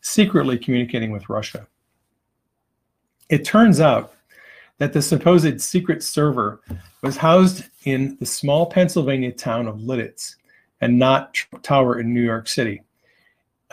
secretly 0.00 0.58
communicating 0.58 1.10
with 1.10 1.28
Russia. 1.28 1.66
It 3.28 3.44
turns 3.44 3.80
out 3.80 4.14
that 4.80 4.94
the 4.94 5.02
supposed 5.02 5.60
secret 5.60 6.02
server 6.02 6.62
was 7.02 7.18
housed 7.18 7.64
in 7.84 8.16
the 8.18 8.24
small 8.24 8.64
Pennsylvania 8.64 9.30
town 9.30 9.68
of 9.68 9.76
Lititz 9.76 10.36
and 10.80 10.98
not 10.98 11.34
Trump 11.34 11.62
Tower 11.62 12.00
in 12.00 12.14
New 12.14 12.24
York 12.24 12.48
City. 12.48 12.80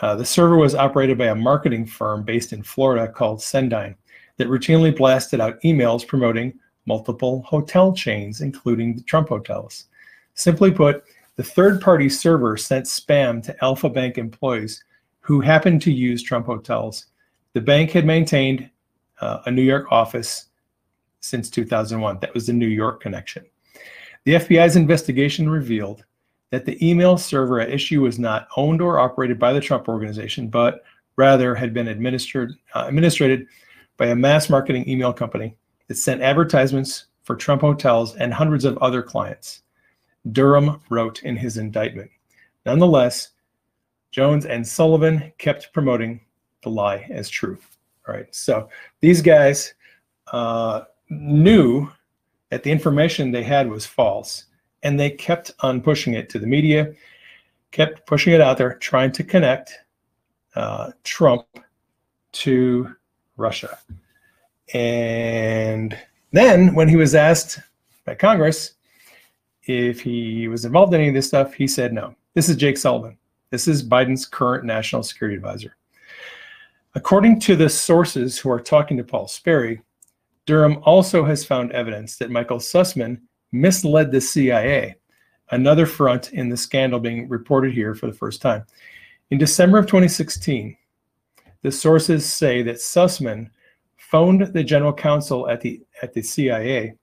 Uh, 0.00 0.14
the 0.16 0.24
server 0.24 0.58
was 0.58 0.74
operated 0.74 1.16
by 1.16 1.28
a 1.28 1.34
marketing 1.34 1.86
firm 1.86 2.22
based 2.24 2.52
in 2.52 2.62
Florida 2.62 3.10
called 3.10 3.38
Cendyn 3.38 3.94
that 4.36 4.48
routinely 4.48 4.94
blasted 4.94 5.40
out 5.40 5.58
emails 5.62 6.06
promoting 6.06 6.52
multiple 6.84 7.40
hotel 7.40 7.90
chains, 7.94 8.42
including 8.42 8.94
the 8.94 9.02
Trump 9.02 9.30
hotels. 9.30 9.86
Simply 10.34 10.70
put, 10.70 11.04
the 11.36 11.42
third 11.42 11.80
party 11.80 12.10
server 12.10 12.58
sent 12.58 12.84
spam 12.84 13.42
to 13.44 13.64
Alfa 13.64 13.88
Bank 13.88 14.18
employees 14.18 14.84
who 15.20 15.40
happened 15.40 15.80
to 15.82 15.90
use 15.90 16.22
Trump 16.22 16.44
hotels. 16.44 17.06
The 17.54 17.62
bank 17.62 17.92
had 17.92 18.04
maintained 18.04 18.68
uh, 19.22 19.38
a 19.46 19.50
New 19.50 19.62
York 19.62 19.90
office 19.90 20.47
since 21.28 21.50
2001. 21.50 22.18
That 22.20 22.34
was 22.34 22.46
the 22.46 22.52
New 22.52 22.66
York 22.66 23.00
connection. 23.00 23.44
The 24.24 24.34
FBI's 24.34 24.76
investigation 24.76 25.48
revealed 25.48 26.04
that 26.50 26.64
the 26.64 26.84
email 26.86 27.18
server 27.18 27.60
at 27.60 27.70
issue 27.70 28.02
was 28.02 28.18
not 28.18 28.48
owned 28.56 28.80
or 28.80 28.98
operated 28.98 29.38
by 29.38 29.52
the 29.52 29.60
Trump 29.60 29.88
organization, 29.88 30.48
but 30.48 30.82
rather 31.16 31.54
had 31.54 31.74
been 31.74 31.88
administered 31.88 32.54
uh, 32.74 32.84
administrated 32.88 33.46
by 33.96 34.06
a 34.06 34.16
mass 34.16 34.48
marketing 34.48 34.88
email 34.88 35.12
company 35.12 35.56
that 35.88 35.96
sent 35.96 36.22
advertisements 36.22 37.06
for 37.22 37.36
Trump 37.36 37.60
hotels 37.60 38.16
and 38.16 38.32
hundreds 38.32 38.64
of 38.64 38.78
other 38.78 39.02
clients. 39.02 39.62
Durham 40.32 40.80
wrote 40.88 41.22
in 41.22 41.36
his 41.36 41.58
indictment. 41.58 42.10
Nonetheless, 42.64 43.30
Jones 44.10 44.46
and 44.46 44.66
Sullivan 44.66 45.32
kept 45.38 45.72
promoting 45.72 46.20
the 46.62 46.70
lie 46.70 47.06
as 47.10 47.28
true. 47.28 47.58
All 48.06 48.14
right, 48.14 48.34
so 48.34 48.68
these 49.00 49.20
guys 49.20 49.74
uh, 50.32 50.82
knew 51.10 51.88
that 52.50 52.62
the 52.62 52.70
information 52.70 53.30
they 53.30 53.42
had 53.42 53.68
was 53.68 53.86
false, 53.86 54.44
and 54.82 54.98
they 54.98 55.10
kept 55.10 55.52
on 55.60 55.80
pushing 55.80 56.14
it 56.14 56.28
to 56.30 56.38
the 56.38 56.46
media, 56.46 56.94
kept 57.72 58.06
pushing 58.06 58.32
it 58.32 58.40
out 58.40 58.58
there, 58.58 58.74
trying 58.74 59.12
to 59.12 59.24
connect 59.24 59.72
uh, 60.54 60.92
Trump 61.04 61.46
to 62.32 62.94
Russia. 63.36 63.78
And 64.74 65.96
then 66.32 66.74
when 66.74 66.88
he 66.88 66.96
was 66.96 67.14
asked 67.14 67.60
by 68.04 68.14
Congress 68.14 68.74
if 69.64 70.00
he 70.00 70.48
was 70.48 70.64
involved 70.64 70.94
in 70.94 71.00
any 71.00 71.08
of 71.08 71.14
this 71.14 71.28
stuff, 71.28 71.52
he 71.52 71.66
said 71.66 71.92
no. 71.92 72.14
This 72.34 72.48
is 72.48 72.56
Jake 72.56 72.78
Sullivan. 72.78 73.18
This 73.50 73.68
is 73.68 73.86
Biden's 73.86 74.26
current 74.26 74.64
national 74.64 75.02
security 75.02 75.36
advisor. 75.36 75.76
According 76.94 77.40
to 77.40 77.54
the 77.54 77.68
sources 77.68 78.38
who 78.38 78.50
are 78.50 78.60
talking 78.60 78.96
to 78.96 79.04
Paul 79.04 79.28
Sperry, 79.28 79.82
Durham 80.48 80.78
also 80.84 81.26
has 81.26 81.44
found 81.44 81.72
evidence 81.72 82.16
that 82.16 82.30
Michael 82.30 82.56
Sussmann 82.56 83.20
misled 83.52 84.10
the 84.10 84.22
CIA, 84.22 84.96
another 85.50 85.84
front 85.84 86.32
in 86.32 86.48
the 86.48 86.56
scandal 86.56 86.98
being 86.98 87.28
reported 87.28 87.74
here 87.74 87.94
for 87.94 88.06
the 88.06 88.14
first 88.14 88.40
time. 88.40 88.64
In 89.30 89.36
December 89.36 89.76
of 89.76 89.84
2016, 89.84 90.74
the 91.60 91.70
sources 91.70 92.24
say 92.24 92.62
that 92.62 92.76
Sussmann 92.76 93.50
phoned 93.98 94.54
the 94.54 94.64
general 94.64 94.94
counsel 94.94 95.46
at 95.50 95.60
the 95.60 95.82
at 96.00 96.14
the 96.14 96.22
CIA, 96.22 96.94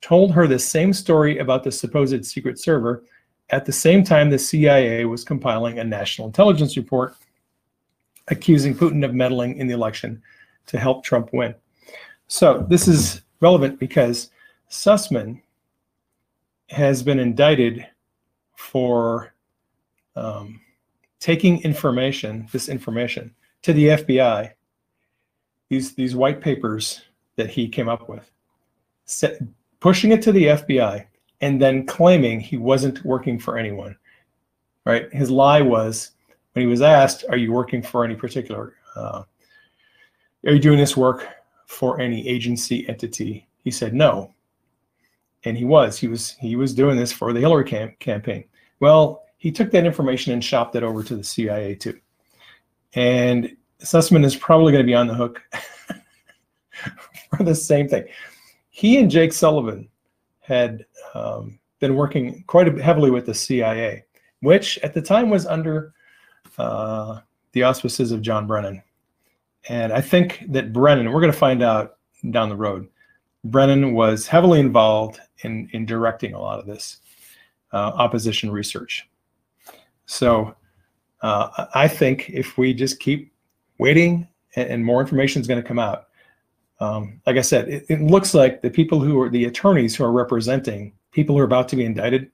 told 0.00 0.30
her 0.30 0.46
the 0.46 0.56
same 0.56 0.92
story 0.92 1.38
about 1.38 1.64
the 1.64 1.72
supposed 1.72 2.24
secret 2.24 2.56
server 2.56 3.02
at 3.50 3.64
the 3.64 3.72
same 3.72 4.04
time 4.04 4.30
the 4.30 4.38
CIA 4.38 5.06
was 5.06 5.24
compiling 5.24 5.80
a 5.80 5.84
national 5.84 6.28
intelligence 6.28 6.76
report 6.76 7.16
accusing 8.28 8.76
Putin 8.76 9.04
of 9.04 9.12
meddling 9.12 9.56
in 9.56 9.66
the 9.66 9.74
election 9.74 10.22
to 10.66 10.78
help 10.78 11.02
Trump 11.02 11.30
win. 11.32 11.52
So 12.28 12.66
this 12.68 12.88
is 12.88 13.22
relevant 13.40 13.78
because 13.78 14.30
Sussmann 14.70 15.40
has 16.68 17.02
been 17.02 17.20
indicted 17.20 17.86
for 18.56 19.32
um, 20.16 20.60
taking 21.20 21.62
information, 21.62 22.48
this 22.52 22.68
information, 22.68 23.34
to 23.62 23.72
the 23.72 23.88
FBI, 23.88 24.52
these 25.68 25.94
these 25.94 26.16
white 26.16 26.40
papers 26.40 27.02
that 27.36 27.50
he 27.50 27.68
came 27.68 27.88
up 27.88 28.08
with, 28.08 28.30
set, 29.04 29.40
pushing 29.80 30.12
it 30.12 30.22
to 30.22 30.32
the 30.32 30.44
FBI, 30.46 31.04
and 31.40 31.60
then 31.60 31.86
claiming 31.86 32.40
he 32.40 32.56
wasn't 32.56 33.04
working 33.04 33.38
for 33.38 33.58
anyone. 33.58 33.96
Right? 34.84 35.12
His 35.12 35.30
lie 35.30 35.62
was 35.62 36.12
when 36.52 36.64
he 36.64 36.70
was 36.70 36.82
asked, 36.82 37.24
"Are 37.28 37.36
you 37.36 37.52
working 37.52 37.82
for 37.82 38.04
any 38.04 38.14
particular? 38.14 38.74
Uh, 38.94 39.22
are 40.44 40.52
you 40.52 40.60
doing 40.60 40.78
this 40.78 40.96
work 40.96 41.26
for 41.66 42.00
any 42.00 42.26
agency 42.26 42.88
entity?" 42.88 43.48
He 43.62 43.70
said 43.70 43.94
no, 43.94 44.34
and 45.44 45.56
he 45.56 45.64
was. 45.64 45.98
He 45.98 46.08
was. 46.08 46.36
He 46.40 46.56
was 46.56 46.74
doing 46.74 46.96
this 46.96 47.12
for 47.12 47.32
the 47.32 47.40
Hillary 47.40 47.64
cam- 47.64 47.96
campaign. 48.00 48.44
Well, 48.80 49.24
he 49.38 49.52
took 49.52 49.70
that 49.70 49.86
information 49.86 50.32
and 50.32 50.42
shopped 50.42 50.76
it 50.76 50.82
over 50.82 51.02
to 51.02 51.16
the 51.16 51.24
CIA 51.24 51.74
too. 51.74 51.98
And 52.94 53.56
Sussmann 53.80 54.24
is 54.24 54.36
probably 54.36 54.72
going 54.72 54.84
to 54.84 54.86
be 54.86 54.94
on 54.94 55.06
the 55.06 55.14
hook 55.14 55.42
for 57.36 57.42
the 57.42 57.54
same 57.54 57.88
thing. 57.88 58.04
He 58.70 58.98
and 58.98 59.10
Jake 59.10 59.32
Sullivan 59.32 59.88
had 60.40 60.84
um, 61.14 61.58
been 61.80 61.94
working 61.94 62.44
quite 62.46 62.66
heavily 62.78 63.10
with 63.10 63.26
the 63.26 63.34
CIA, 63.34 64.04
which 64.40 64.78
at 64.78 64.94
the 64.94 65.02
time 65.02 65.30
was 65.30 65.46
under 65.46 65.92
uh, 66.58 67.20
the 67.52 67.62
auspices 67.62 68.12
of 68.12 68.22
John 68.22 68.46
Brennan. 68.46 68.82
And 69.68 69.92
I 69.92 70.00
think 70.00 70.44
that 70.48 70.72
Brennan, 70.72 71.12
we're 71.12 71.20
going 71.20 71.32
to 71.32 71.38
find 71.38 71.62
out 71.62 71.96
down 72.30 72.48
the 72.48 72.56
road, 72.56 72.88
Brennan 73.44 73.94
was 73.94 74.26
heavily 74.26 74.60
involved 74.60 75.20
in, 75.42 75.68
in 75.72 75.86
directing 75.86 76.34
a 76.34 76.40
lot 76.40 76.58
of 76.58 76.66
this 76.66 76.98
uh, 77.72 77.92
opposition 77.94 78.50
research. 78.50 79.08
So 80.06 80.54
uh, 81.22 81.66
I 81.74 81.88
think 81.88 82.30
if 82.30 82.58
we 82.58 82.72
just 82.72 83.00
keep 83.00 83.32
waiting 83.78 84.28
and, 84.54 84.68
and 84.70 84.84
more 84.84 85.00
information 85.00 85.40
is 85.40 85.48
going 85.48 85.62
to 85.62 85.66
come 85.66 85.78
out, 85.78 86.08
um, 86.80 87.20
like 87.26 87.36
I 87.36 87.42
said, 87.42 87.68
it, 87.68 87.86
it, 87.88 88.00
looks 88.02 88.34
like 88.34 88.60
the 88.60 88.70
people 88.70 89.00
who 89.00 89.20
are 89.20 89.30
the 89.30 89.46
attorneys 89.46 89.96
who 89.96 90.04
are 90.04 90.12
representing 90.12 90.92
people 91.10 91.34
who 91.34 91.40
are 91.40 91.44
about 91.44 91.68
to 91.70 91.76
be 91.76 91.86
indicted 91.86 92.30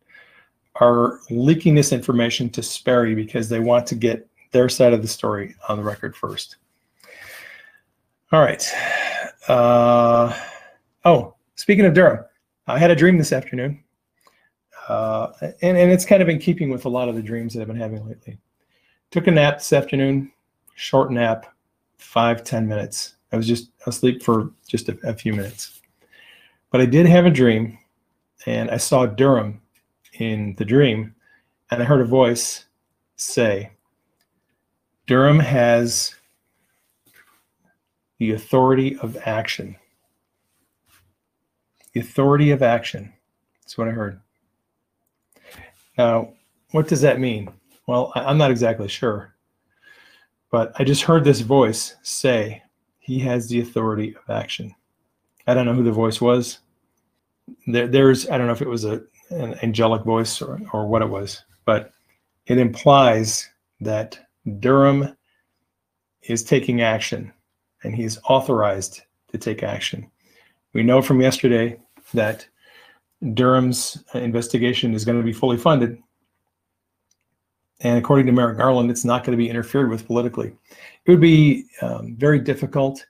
are 0.77 1.21
leaking 1.31 1.77
this 1.77 1.93
information 1.93 2.51
to 2.51 2.63
Sperry 2.63 3.15
because 3.15 3.49
they 3.49 3.61
want 3.61 3.87
to 3.87 3.95
get 3.95 4.29
their 4.51 4.69
side 4.69 4.93
of 4.93 5.01
the 5.01 5.09
story 5.09 5.55
on 5.69 5.77
the 5.77 5.83
record 5.85 6.17
first. 6.17 6.57
All 8.33 8.41
right. 8.41 8.67
Uh, 9.47 10.35
oh, 11.05 11.35
speaking 11.57 11.85
of 11.85 11.93
Durham, 11.93 12.25
I 12.67 12.79
had 12.79 12.91
a 12.91 12.97
dream 12.97 13.19
this 13.19 13.31
afternoon. 13.31 13.85
Uh, 14.89 15.33
and, 15.61 15.77
and 15.77 15.93
it's 15.93 16.07
kind 16.07 16.23
of 16.23 16.31
in 16.31 16.39
keeping 16.39 16.71
with 16.71 16.87
a 16.87 16.89
lot 16.89 17.11
of 17.11 17.15
the 17.15 17.23
dreams 17.23 17.53
that 17.53 17.61
I've 17.61 17.67
been 17.67 17.77
having 17.77 18.09
lately. 18.09 18.39
Took 19.11 19.27
a 19.27 19.31
nap 19.31 19.59
this 19.59 19.75
afternoon, 19.75 20.33
short 20.77 21.13
nap, 21.13 21.45
five 21.99 22.43
ten 22.43 22.67
minutes. 22.67 23.17
I 23.33 23.37
was 23.37 23.47
just 23.47 23.71
asleep 23.87 24.23
for 24.23 24.51
just 24.67 24.89
a, 24.89 24.97
a 25.05 25.13
few 25.13 25.35
minutes. 25.35 25.83
But 26.71 26.81
I 26.81 26.87
did 26.87 27.05
have 27.05 27.27
a 27.27 27.31
dream, 27.31 27.77
and 28.47 28.71
I 28.71 28.79
saw 28.79 29.05
Durham 29.05 29.61
in 30.15 30.55
the 30.57 30.65
dream, 30.65 31.15
and 31.71 31.83
I 31.83 31.85
heard 31.85 32.01
a 32.01 32.07
voice 32.07 32.65
say, 33.17 33.73
Durham 35.07 35.39
has 35.39 36.15
the 38.23 38.31
authority 38.31 38.97
of 38.99 39.17
action. 39.27 39.75
The 41.93 41.99
authority 41.99 42.53
of 42.53 42.63
action. 42.63 43.13
That's 43.61 43.77
what 43.77 43.89
I 43.89 43.91
heard. 43.91 44.21
Now, 45.99 46.33
what 46.71 46.87
does 46.87 47.01
that 47.01 47.19
mean? 47.19 47.51
Well, 47.89 48.13
I'm 48.15 48.39
not 48.39 48.53
exactly 48.53 48.87
sure. 48.87 49.35
But 50.53 50.73
I 50.77 50.85
just 50.85 51.03
heard 51.03 51.25
this 51.25 51.41
voice 51.41 51.97
say, 52.03 52.63
he 53.01 53.19
has 53.19 53.49
the 53.49 53.61
authority 53.61 54.15
of 54.15 54.31
action. 54.31 54.73
I 55.49 55.55
don't 55.55 55.67
know 55.67 55.75
who 55.75 55.83
the 55.83 55.91
voice 55.91 56.21
was. 56.21 56.61
There, 57.67 57.89
there's, 57.89 58.31
I 58.31 58.39
don't 58.39 58.47
know 58.47 58.53
if 58.53 58.63
it 58.63 58.69
was 58.69 58.85
a, 58.85 59.03
an 59.31 59.59
angelic 59.65 60.05
voice 60.05 60.41
or, 60.41 60.61
or 60.73 60.87
what 60.87 61.03
it 61.03 61.11
was, 61.11 61.43
but 61.65 61.93
it 62.47 62.59
implies 62.59 63.51
that 63.81 64.17
Durham 64.61 65.17
is 66.23 66.45
taking 66.45 66.83
action 66.83 67.33
and 67.83 67.95
he's 67.95 68.19
authorized 68.29 69.03
to 69.31 69.39
take 69.39 69.63
action. 69.63 70.11
We 70.73 70.83
know 70.83 71.03
from 71.03 71.21
yesterday 71.21 71.79
that 72.15 72.47
Durham's 73.35 74.03
investigation 74.15 74.95
is 74.95 75.05
going 75.05 75.19
to 75.19 75.25
be 75.25 75.33
fully 75.33 75.57
funded. 75.57 75.99
And 77.81 77.99
according 77.99 78.27
to 78.27 78.33
Merrick 78.33 78.59
Garland, 78.59 78.91
it's 78.91 79.05
not 79.05 79.25
going 79.25 79.37
to 79.37 79.43
be 79.43 79.51
interfered 79.51 79.91
with 79.91 80.07
politically. 80.07 80.57
It 81.05 81.11
would 81.11 81.21
be 81.21 81.67
um, 81.81 82.17
very 82.17 82.39
difficult 82.39 83.05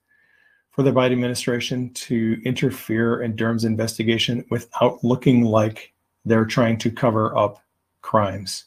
for 0.70 0.82
the 0.82 0.90
Biden 0.90 1.12
administration 1.12 1.92
to 1.92 2.40
interfere 2.44 3.22
in 3.22 3.36
Durham's 3.36 3.64
investigation 3.64 4.44
without 4.50 5.04
looking 5.04 5.44
like 5.44 5.92
they're 6.24 6.46
trying 6.46 6.78
to 6.78 6.90
cover 6.90 7.36
up 7.36 7.62
crimes. 8.00 8.64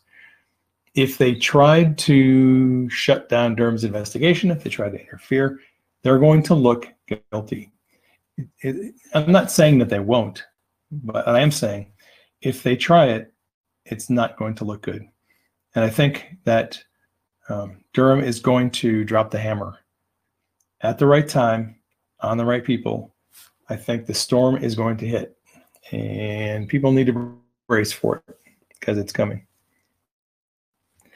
If 0.94 1.18
they 1.18 1.36
tried 1.36 1.98
to 2.00 2.90
shut 2.90 3.28
down 3.28 3.56
Durham's 3.56 3.84
investigation, 3.84 4.52
if 4.52 4.64
they 4.64 4.70
tried 4.70 4.92
to 4.92 5.02
interfere, 5.02 5.60
they're 6.06 6.20
going 6.20 6.44
to 6.44 6.54
look 6.54 6.88
guilty. 7.08 7.74
It, 8.38 8.48
it, 8.62 8.96
I'm 9.16 9.32
not 9.32 9.50
saying 9.50 9.80
that 9.80 9.90
they 9.90 10.00
won't, 10.00 10.46
but 10.92 11.28
I 11.28 11.40
am 11.40 11.50
saying 11.50 11.92
if 12.42 12.62
they 12.62 12.76
try 12.76 13.06
it, 13.06 13.34
it's 13.86 14.08
not 14.08 14.38
going 14.38 14.54
to 14.56 14.66
look 14.66 14.84
good. 14.84 15.04
And 15.74 15.84
I 15.84 15.90
think 15.90 16.28
that 16.44 16.80
um, 17.50 17.84
Durham 17.94 18.24
is 18.24 18.40
going 18.40 18.70
to 18.72 19.04
drop 19.04 19.32
the 19.32 19.40
hammer 19.40 19.80
at 20.82 21.00
the 21.00 21.08
right 21.08 21.28
time 21.28 21.76
on 22.20 22.38
the 22.38 22.46
right 22.46 22.64
people. 22.64 23.16
I 23.70 23.76
think 23.76 24.06
the 24.06 24.14
storm 24.14 24.58
is 24.58 24.76
going 24.76 24.98
to 24.98 25.08
hit, 25.08 25.36
and 25.92 26.70
people 26.70 26.92
need 26.92 27.08
to 27.08 27.36
brace 27.68 27.92
for 27.92 28.22
it 28.28 28.38
because 28.70 29.00
it's 29.00 29.12
coming. 29.12 29.48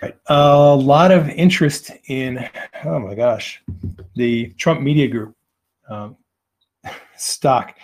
Right. 0.01 0.15
A 0.27 0.75
lot 0.75 1.11
of 1.11 1.27
interest 1.29 1.91
in, 2.07 2.47
oh 2.85 2.99
my 2.99 3.15
gosh, 3.15 3.61
the 4.15 4.47
Trump 4.57 4.81
Media 4.81 5.07
Group 5.07 5.35
um, 5.89 6.15
stock. 7.17 7.75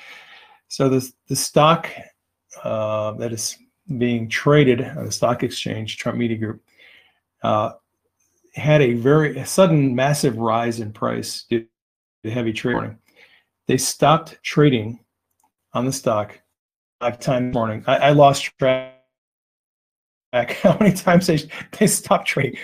So 0.68 0.90
the 0.90 1.12
the 1.28 1.36
stock 1.36 1.90
uh, 2.64 3.12
that 3.14 3.34
is 3.34 3.58
being 3.98 4.30
traded 4.30 4.82
on 4.82 5.06
the 5.06 5.12
stock 5.12 5.44
exchange, 5.44 5.98
Trump 5.98 6.18
Media 6.18 6.38
Group, 6.38 6.62
uh, 7.44 7.74
had 8.54 8.82
a 8.82 8.94
very 8.94 9.38
a 9.38 9.46
sudden 9.46 9.94
massive 9.96 10.38
rise 10.38 10.80
in 10.80 10.94
price 10.94 11.44
due 11.50 11.66
to 12.24 12.32
heavy 12.32 12.54
trading. 12.54 12.98
They 13.68 13.78
stopped 13.78 14.42
trading 14.42 15.00
on 15.74 15.86
the 15.86 15.92
stock 15.92 16.40
five 17.00 17.20
times 17.20 17.54
morning. 17.54 17.84
I, 17.88 17.98
I 17.98 18.10
lost 18.12 18.44
track 18.58 18.95
how 20.62 20.78
many 20.80 20.94
times 20.94 21.28
they 21.28 21.40
they 21.78 21.88
stopped 21.88 22.28
trading. 22.28 22.60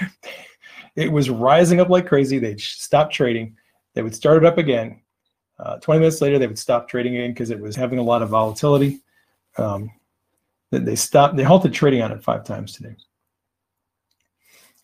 It 0.96 1.12
was 1.12 1.30
rising 1.30 1.80
up 1.80 1.90
like 1.90 2.08
crazy. 2.08 2.38
They'd 2.38 2.60
stop 2.60 3.12
trading. 3.12 3.56
They 3.94 4.02
would 4.02 4.16
start 4.16 4.38
it 4.38 4.46
up 4.46 4.58
again. 4.58 5.02
Uh, 5.58 5.78
20 5.78 6.00
minutes 6.00 6.22
later, 6.22 6.40
they 6.40 6.48
would 6.48 6.60
stop 6.60 6.90
trading 6.90 7.16
again 7.16 7.32
because 7.32 7.50
it 7.52 7.60
was 7.60 7.76
having 7.76 8.00
a 8.00 8.04
lot 8.04 8.22
of 8.22 8.30
volatility. 8.30 9.00
Um, 9.58 9.92
they 10.72 10.96
stopped. 10.96 11.36
They 11.36 11.44
halted 11.44 11.74
trading 11.74 12.02
on 12.02 12.12
it 12.12 12.24
five 12.24 12.44
times 12.44 12.74
today. 12.74 12.96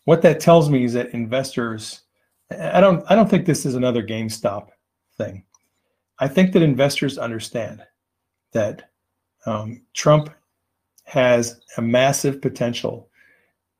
What 0.04 0.22
that 0.22 0.40
tells 0.40 0.70
me 0.70 0.84
is 0.84 0.92
that 0.94 1.10
investors. 1.10 2.02
I 2.50 2.80
don't. 2.80 3.04
I 3.10 3.14
don't 3.14 3.28
think 3.28 3.44
this 3.44 3.66
is 3.66 3.74
another 3.74 4.02
GameStop 4.02 4.68
thing. 5.16 5.44
I 6.18 6.28
think 6.28 6.52
that 6.52 6.62
investors 6.62 7.18
understand 7.18 7.82
that 8.52 8.90
um, 9.46 9.82
Trump 9.94 10.30
has 11.08 11.58
a 11.78 11.82
massive 11.82 12.42
potential 12.42 13.08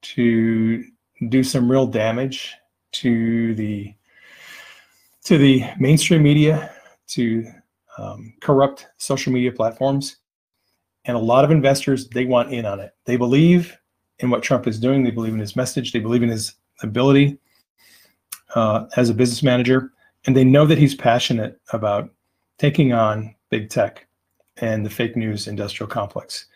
to 0.00 0.82
do 1.28 1.44
some 1.44 1.70
real 1.70 1.86
damage 1.86 2.54
to 2.92 3.54
the 3.54 3.94
to 5.24 5.36
the 5.36 5.62
mainstream 5.78 6.22
media, 6.22 6.72
to 7.08 7.44
um, 7.98 8.32
corrupt 8.40 8.86
social 8.96 9.30
media 9.30 9.52
platforms, 9.52 10.16
and 11.04 11.18
a 11.18 11.20
lot 11.20 11.44
of 11.44 11.50
investors 11.50 12.08
they 12.08 12.24
want 12.24 12.50
in 12.50 12.64
on 12.64 12.80
it. 12.80 12.94
They 13.04 13.16
believe 13.16 13.76
in 14.20 14.30
what 14.30 14.42
Trump 14.42 14.66
is 14.66 14.80
doing. 14.80 15.04
They 15.04 15.10
believe 15.10 15.34
in 15.34 15.40
his 15.40 15.54
message. 15.54 15.92
They 15.92 16.00
believe 16.00 16.22
in 16.22 16.30
his 16.30 16.54
ability 16.82 17.38
uh, 18.54 18.86
as 18.96 19.10
a 19.10 19.14
business 19.14 19.42
manager, 19.42 19.92
and 20.26 20.34
they 20.34 20.44
know 20.44 20.64
that 20.64 20.78
he's 20.78 20.94
passionate 20.94 21.60
about 21.74 22.08
taking 22.58 22.94
on 22.94 23.34
big 23.50 23.68
tech 23.68 24.06
and 24.56 24.86
the 24.86 24.90
fake 24.90 25.14
news 25.14 25.46
industrial 25.46 25.88
complex. 25.88 26.46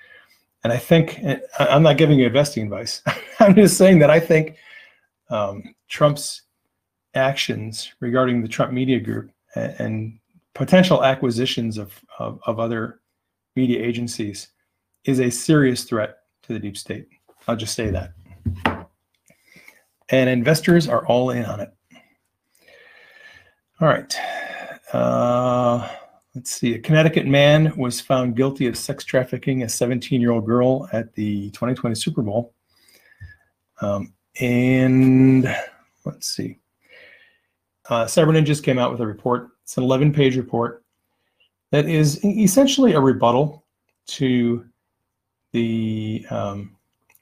And 0.65 0.73
I 0.73 0.77
think 0.77 1.21
I'm 1.59 1.83
not 1.83 1.99
giving 1.99 2.19
you 2.19 2.27
investing 2.27 2.65
advice. 2.65 3.03
I'm 3.41 3.55
just 3.55 3.77
saying 3.77 3.99
that 3.99 4.11
I 4.11 4.21
think 4.21 4.57
um, 5.29 5.75
Trump's 5.89 6.43
actions 7.15 7.93
regarding 8.01 8.43
the 8.43 8.49
Trump 8.49 8.73
Media 8.73 9.01
Group 9.01 9.31
and, 9.55 9.75
and 9.79 10.19
potential 10.55 11.05
acquisitions 11.05 11.79
of, 11.79 11.93
of, 12.19 12.41
of 12.47 12.61
other 12.61 13.01
media 13.57 13.83
agencies 13.83 14.49
is 15.05 15.21
a 15.21 15.31
serious 15.31 15.85
threat 15.85 16.19
to 16.43 16.53
the 16.53 16.59
deep 16.59 16.77
state. 16.77 17.09
I'll 17.49 17.57
just 17.57 17.75
say 17.75 17.91
that. 17.91 18.13
And 20.11 20.29
investors 20.29 20.89
are 20.89 21.07
all 21.07 21.31
in 21.31 21.45
on 21.45 21.61
it. 21.61 21.73
All 23.81 23.89
right. 23.89 24.15
Uh, 24.93 25.89
let's 26.35 26.51
see. 26.51 26.75
A 26.75 26.79
Connecticut 26.79 27.27
man 27.27 27.75
was 27.77 28.01
found 28.01 28.37
guilty 28.37 28.67
of 28.67 28.77
sex 28.77 29.05
trafficking 29.05 29.63
a 29.63 29.69
17 29.69 30.21
year 30.21 30.31
old 30.31 30.47
girl 30.47 30.89
at 30.93 31.15
the 31.15 31.51
2020 31.51 31.95
Super 31.95 32.23
Bowl. 32.23 32.55
Um, 33.81 34.15
and 34.41 35.45
let's 36.05 36.29
see. 36.29 36.59
Uh, 37.89 38.05
Cyber 38.05 38.29
Ninjas 38.29 38.63
came 38.63 38.79
out 38.79 38.93
with 38.93 39.01
a 39.01 39.07
report. 39.07 39.51
It's 39.65 39.77
an 39.77 39.83
11 39.83 40.13
page 40.13 40.37
report 40.37 40.85
that 41.71 41.87
is 41.89 42.25
essentially 42.25 42.93
a 42.93 43.01
rebuttal 43.01 43.65
to 44.07 44.65
the 45.53 46.25
um, 46.31 46.77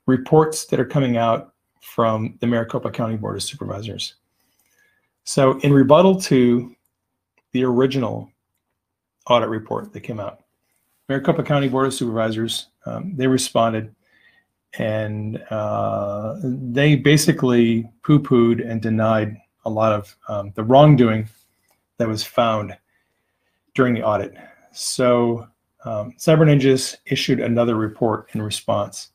reports 0.06 0.66
that 0.66 0.78
are 0.78 0.84
coming 0.84 1.16
out 1.16 1.54
from 1.80 2.36
the 2.40 2.46
Maricopa 2.46 2.90
County 2.90 3.16
Board 3.16 3.36
of 3.36 3.42
Supervisors. 3.42 4.14
So, 5.24 5.58
in 5.60 5.72
rebuttal 5.72 6.20
to 6.22 6.74
the 7.52 7.64
original 7.64 8.30
audit 9.26 9.48
report 9.48 9.92
that 9.92 10.00
came 10.00 10.20
out, 10.20 10.40
Maricopa 11.08 11.42
County 11.42 11.68
Board 11.68 11.86
of 11.86 11.94
Supervisors 11.94 12.68
um, 12.86 13.14
they 13.16 13.26
responded 13.26 13.94
and 14.78 15.42
uh, 15.50 16.36
they 16.42 16.96
basically 16.96 17.88
poo-pooed 18.02 18.68
and 18.68 18.80
denied 18.80 19.36
a 19.64 19.70
lot 19.70 19.92
of 19.92 20.16
um, 20.28 20.52
the 20.54 20.62
wrongdoing 20.62 21.28
that 21.98 22.08
was 22.08 22.22
found 22.22 22.76
during 23.74 23.94
the 23.94 24.02
audit. 24.02 24.34
So 24.72 25.48
um, 25.84 26.14
Cyber 26.18 26.46
Ninjas 26.46 26.96
issued 27.06 27.40
another 27.40 27.74
report 27.74 28.28
in 28.32 28.42
response, 28.42 29.10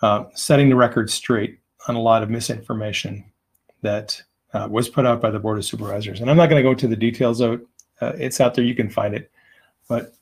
uh, 0.00 0.24
setting 0.34 0.68
the 0.68 0.76
record 0.76 1.10
straight 1.10 1.58
on 1.88 1.94
a 1.94 2.00
lot 2.00 2.22
of 2.22 2.30
misinformation 2.30 3.24
that 3.82 4.20
uh, 4.54 4.68
was 4.70 4.88
put 4.88 5.06
out 5.06 5.20
by 5.20 5.30
the 5.30 5.38
Board 5.38 5.58
of 5.58 5.64
Supervisors. 5.64 6.20
And 6.20 6.30
I'm 6.30 6.36
not 6.36 6.48
going 6.48 6.58
to 6.58 6.62
go 6.62 6.72
into 6.72 6.88
the 6.88 6.96
details 6.96 7.40
of 7.40 7.52
it. 7.54 7.60
Uh, 8.02 8.12
it's 8.18 8.40
out 8.40 8.54
there, 8.54 8.64
you 8.64 8.74
can 8.74 8.90
find 8.90 9.14
it. 9.14 9.30
But 9.88 10.14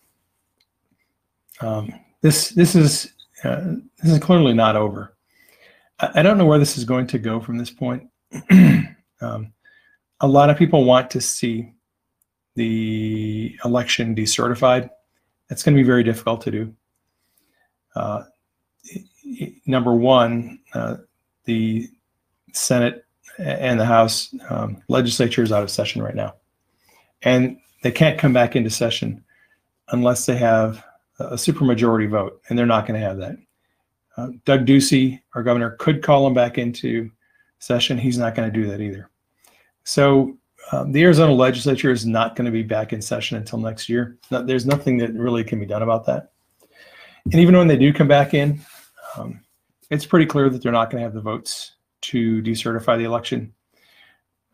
um, 1.63 1.93
this 2.21 2.51
this 2.51 2.75
is 2.75 3.15
uh, 3.43 3.77
this 4.03 4.13
is 4.13 4.19
clearly 4.19 4.53
not 4.53 4.77
over. 4.77 5.17
I, 5.99 6.21
I 6.21 6.23
don't 6.23 6.37
know 6.37 6.45
where 6.45 6.59
this 6.59 6.77
is 6.77 6.85
going 6.85 7.07
to 7.07 7.19
go 7.19 7.41
from 7.41 7.57
this 7.57 7.71
point. 7.71 8.07
um, 9.23 9.53
a 10.21 10.29
lot 10.29 10.51
of 10.51 10.59
people 10.59 10.85
want 10.85 11.11
to 11.13 11.23
see 11.23 11.73
the 12.55 13.57
election 13.65 14.15
decertified. 14.15 14.91
That's 15.49 15.63
going 15.63 15.75
to 15.75 15.83
be 15.83 15.87
very 15.87 16.05
difficult 16.05 16.43
to 16.43 16.51
do. 16.51 16.75
Uh, 17.97 18.25
number 19.65 19.95
one, 19.95 20.61
uh, 20.75 20.97
the 21.45 21.89
Senate 22.53 23.07
and 23.39 23.81
the 23.81 23.87
House 23.87 24.35
um, 24.51 24.83
legislature 24.89 25.43
is 25.43 25.51
out 25.51 25.63
of 25.63 25.71
session 25.71 26.03
right 26.03 26.15
now, 26.15 26.35
and 27.23 27.57
they 27.83 27.91
can't 27.91 28.19
come 28.19 28.33
back 28.33 28.57
into 28.57 28.71
session 28.71 29.25
unless 29.89 30.27
they 30.27 30.37
have 30.37 30.85
a 31.19 31.35
supermajority 31.35 32.09
vote, 32.09 32.41
and 32.49 32.59
they're 32.59 32.67
not 32.67 32.87
going 32.87 32.99
to 33.01 33.07
have 33.07 33.19
that. 33.19 33.37
Uh, 34.17 34.29
Doug 34.45 34.67
Ducey, 34.67 35.21
our 35.35 35.43
governor, 35.43 35.77
could 35.79 36.03
call 36.03 36.25
them 36.25 36.35
back 36.35 36.59
into 36.59 37.11
session. 37.59 37.99
He's 37.99 38.19
not 38.19 38.35
going 38.35 38.51
to 38.51 38.61
do 38.61 38.69
that 38.69 38.81
either. 38.81 39.11
So 39.85 40.39
um, 40.73 40.93
the 40.93 41.03
Arizona 41.03 41.33
legislature 41.33 41.91
is 41.91 42.07
not 42.07 42.37
going 42.37 42.47
to 42.47 42.51
be 42.51 42.63
back 42.63 42.93
in 42.93 43.01
session 43.01 43.37
until 43.37 43.59
next 43.59 43.89
year. 43.89 44.19
No, 44.31 44.43
there's 44.43 44.67
nothing 44.67 44.99
that 44.99 45.13
really 45.15 45.45
can 45.45 45.59
be 45.59 45.67
done 45.67 45.83
about 45.83 46.07
that. 46.07 46.33
And 47.25 47.37
even 47.37 47.57
when 47.57 47.69
they 47.69 47.77
do 47.77 47.93
come 47.93 48.09
back 48.09 48.35
in, 48.35 48.61
um, 49.17 49.41
it's 49.91 50.07
pretty 50.07 50.27
clear 50.27 50.49
that 50.49 50.63
they're 50.63 50.73
not 50.73 50.91
going 50.91 51.01
to 51.01 51.05
have 51.05 51.15
the 51.15 51.21
votes 51.21 51.73
to 52.03 52.43
decertify 52.43 52.97
the 52.97 53.05
election. 53.05 53.53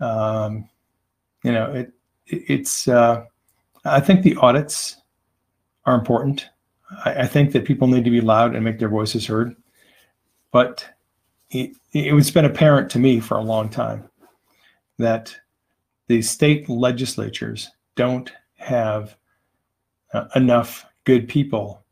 Um, 0.00 0.68
you 1.44 1.52
know, 1.52 1.72
it, 1.72 1.88
it 1.88 1.94
it's. 2.26 2.88
Uh, 2.88 3.24
I 3.84 4.00
think 4.00 4.22
the 4.22 4.36
audits 4.36 4.96
are 5.84 5.94
important. 5.94 6.48
I, 7.04 7.22
I, 7.22 7.26
think 7.26 7.52
that 7.52 7.64
people 7.64 7.86
need 7.86 8.04
to 8.04 8.10
be 8.10 8.20
loud 8.20 8.54
and 8.54 8.64
make 8.64 8.78
their 8.78 8.88
voices 8.88 9.26
heard. 9.26 9.54
But 10.50 10.84
it, 11.50 11.76
it's 11.92 12.30
been 12.30 12.44
apparent 12.44 12.90
to 12.90 12.98
me 12.98 13.20
for 13.20 13.36
a 13.36 13.42
long 13.42 13.68
time 13.68 14.08
that 14.98 15.36
the 16.08 16.22
state 16.22 16.68
legislatures 16.68 17.70
don't 17.94 18.32
have 18.56 19.16
uh, 20.12 20.26
enough 20.34 20.86
good 21.04 21.28
people 21.28 21.84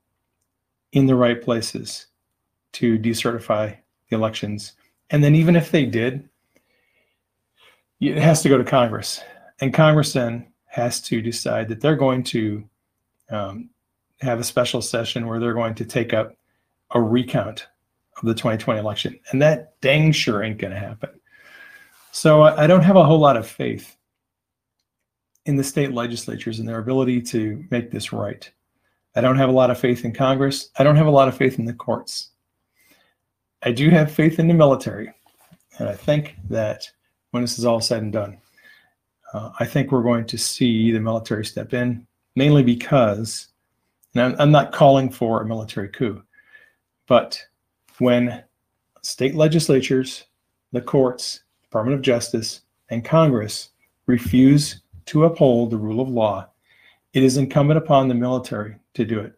in 0.93 1.07
the 1.07 1.15
right 1.15 1.43
places 1.43 2.07
to 2.73 2.99
decertify 2.99 3.77
the 4.09 4.17
elections. 4.17 4.73
And 5.11 5.23
then, 5.23 5.35
even 5.35 5.57
if 5.57 5.71
they 5.71 5.85
did, 5.85 6.29
it 8.01 8.17
has 8.17 8.43
to 8.43 8.49
go 8.49 8.59
to 8.59 8.65
Congress. 8.65 9.21
And 9.65 9.73
Congress 9.73 10.13
then 10.13 10.47
has 10.67 11.01
to 11.01 11.23
decide 11.23 11.69
that 11.69 11.81
they're 11.81 11.97
going 11.97 12.23
to 12.25 12.69
um, 13.31 13.71
have 14.21 14.39
a 14.39 14.45
special 14.45 14.83
session 14.83 15.27
where 15.27 15.41
they're 15.41 15.55
going 15.55 15.75
to 15.77 15.87
take 15.87 16.13
up 16.13 16.37
a 16.91 17.01
recount 17.01 17.69
of 18.19 18.29
the 18.29 18.35
2020 18.35 18.79
election. 18.79 19.19
And 19.31 19.41
that 19.41 19.81
dang 19.81 20.13
sure 20.13 20.43
ain't 20.43 20.59
going 20.59 20.75
to 20.75 20.79
happen. 20.79 21.19
So 22.13 22.43
I 22.43 22.67
don't 22.67 22.83
have 22.83 22.97
a 22.97 23.05
whole 23.07 23.19
lot 23.19 23.39
of 23.39 23.47
faith 23.47 23.97
in 25.47 25.57
the 25.57 25.65
state 25.65 25.95
legislatures 25.95 26.59
and 26.59 26.69
their 26.69 26.81
ability 26.81 27.23
to 27.23 27.65
make 27.71 27.91
this 27.91 28.13
right. 28.13 28.53
I 29.17 29.23
don't 29.23 29.39
have 29.39 29.49
a 29.49 29.53
lot 29.53 29.71
of 29.71 29.79
faith 29.79 30.05
in 30.05 30.13
Congress. 30.13 30.69
I 30.77 30.85
don't 30.85 30.97
have 30.97 31.07
a 31.07 31.11
lot 31.11 31.29
of 31.29 31.39
faith 31.39 31.59
in 31.59 31.65
the 31.65 31.73
courts. 31.73 32.33
I 33.63 33.73
do 33.73 33.89
have 33.89 34.13
faith 34.13 34.39
in 34.39 34.47
the 34.47 34.53
military. 34.53 35.11
And 35.79 35.89
I 35.89 35.95
think 35.95 36.37
that 36.51 36.91
when 37.31 37.43
this 37.43 37.59
is 37.59 37.65
all 37.65 37.81
said 37.81 38.03
and 38.03 38.13
done, 38.13 38.37
uh, 39.35 39.51
I 39.59 39.67
think 39.67 39.91
we're 39.91 40.03
going 40.03 40.27
to 40.27 40.39
see 40.39 40.93
the 40.93 41.01
military 41.01 41.45
step 41.45 41.75
in, 41.75 42.07
mainly 42.37 42.63
because, 42.63 43.49
and 44.15 44.23
I'm, 44.23 44.37
I'm 44.39 44.51
not 44.53 44.73
calling 44.73 45.11
for 45.11 45.43
a 45.43 45.47
military 45.47 45.89
coup, 45.89 46.23
but 47.09 47.45
when 47.99 48.45
state 49.03 49.35
legislatures, 49.35 50.25
the 50.71 50.81
courts, 50.81 51.41
Department 51.63 51.97
of 51.97 52.03
Justice, 52.03 52.61
and 52.91 53.05
Congress 53.05 53.71
refuse 54.07 54.83
to 55.07 55.25
uphold 55.25 55.71
the 55.71 55.77
rule 55.77 56.01
of 56.01 56.09
law, 56.09 56.49
it 57.13 57.25
is 57.25 57.37
incumbent 57.37 57.79
upon 57.79 58.07
the 58.07 58.15
military 58.15 58.77
to 58.95 59.05
do 59.05 59.19
it. 59.19 59.37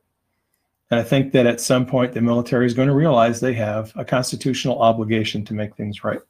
And 0.90 1.00
I 1.00 1.02
think 1.02 1.32
that 1.32 1.46
at 1.46 1.60
some 1.60 1.86
point 1.86 2.12
the 2.12 2.20
military 2.20 2.66
is 2.66 2.74
going 2.74 2.88
to 2.88 2.94
realize 2.94 3.40
they 3.40 3.54
have 3.54 3.92
a 3.96 4.04
constitutional 4.04 4.78
obligation 4.80 5.42
to 5.46 5.54
make 5.54 5.74
things 5.74 6.04
right. 6.04 6.20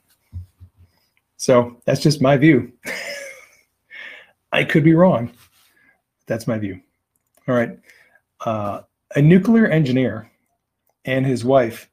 So 1.37 1.76
that's 1.85 2.00
just 2.00 2.22
my 2.22 2.37
view. 2.37 2.72
I 4.57 4.64
could 4.64 4.85
be 4.85 4.95
wrong. 4.95 5.31
That's 6.27 6.47
my 6.47 6.59
view. 6.59 6.81
All 7.47 7.55
right. 7.55 7.79
Uh, 8.40 8.81
a 9.14 9.21
nuclear 9.21 9.66
engineer 9.66 10.31
and 11.05 11.27
his 11.27 11.45
wife 11.45 11.90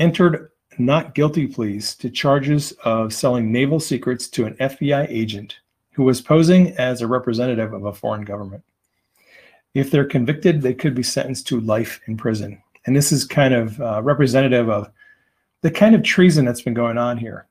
entered 0.00 0.50
not 0.76 1.14
guilty 1.14 1.46
pleas 1.46 1.94
to 1.96 2.10
charges 2.10 2.72
of 2.84 3.12
selling 3.12 3.52
naval 3.52 3.78
secrets 3.78 4.26
to 4.30 4.44
an 4.44 4.54
FBI 4.54 5.06
agent 5.08 5.58
who 5.92 6.02
was 6.02 6.20
posing 6.20 6.76
as 6.78 7.00
a 7.00 7.06
representative 7.06 7.72
of 7.72 7.84
a 7.84 7.92
foreign 7.92 8.24
government. 8.24 8.64
If 9.74 9.92
they're 9.92 10.04
convicted, 10.04 10.62
they 10.62 10.74
could 10.74 10.96
be 10.96 11.04
sentenced 11.04 11.46
to 11.48 11.60
life 11.60 12.00
in 12.08 12.16
prison. 12.16 12.60
And 12.86 12.96
this 12.96 13.12
is 13.12 13.24
kind 13.24 13.54
of 13.54 13.80
uh, 13.80 14.02
representative 14.02 14.68
of 14.68 14.90
the 15.62 15.70
kind 15.70 15.94
of 15.94 16.02
treason 16.02 16.44
that's 16.44 16.62
been 16.62 16.74
going 16.74 16.98
on 16.98 17.18
here 17.18 17.46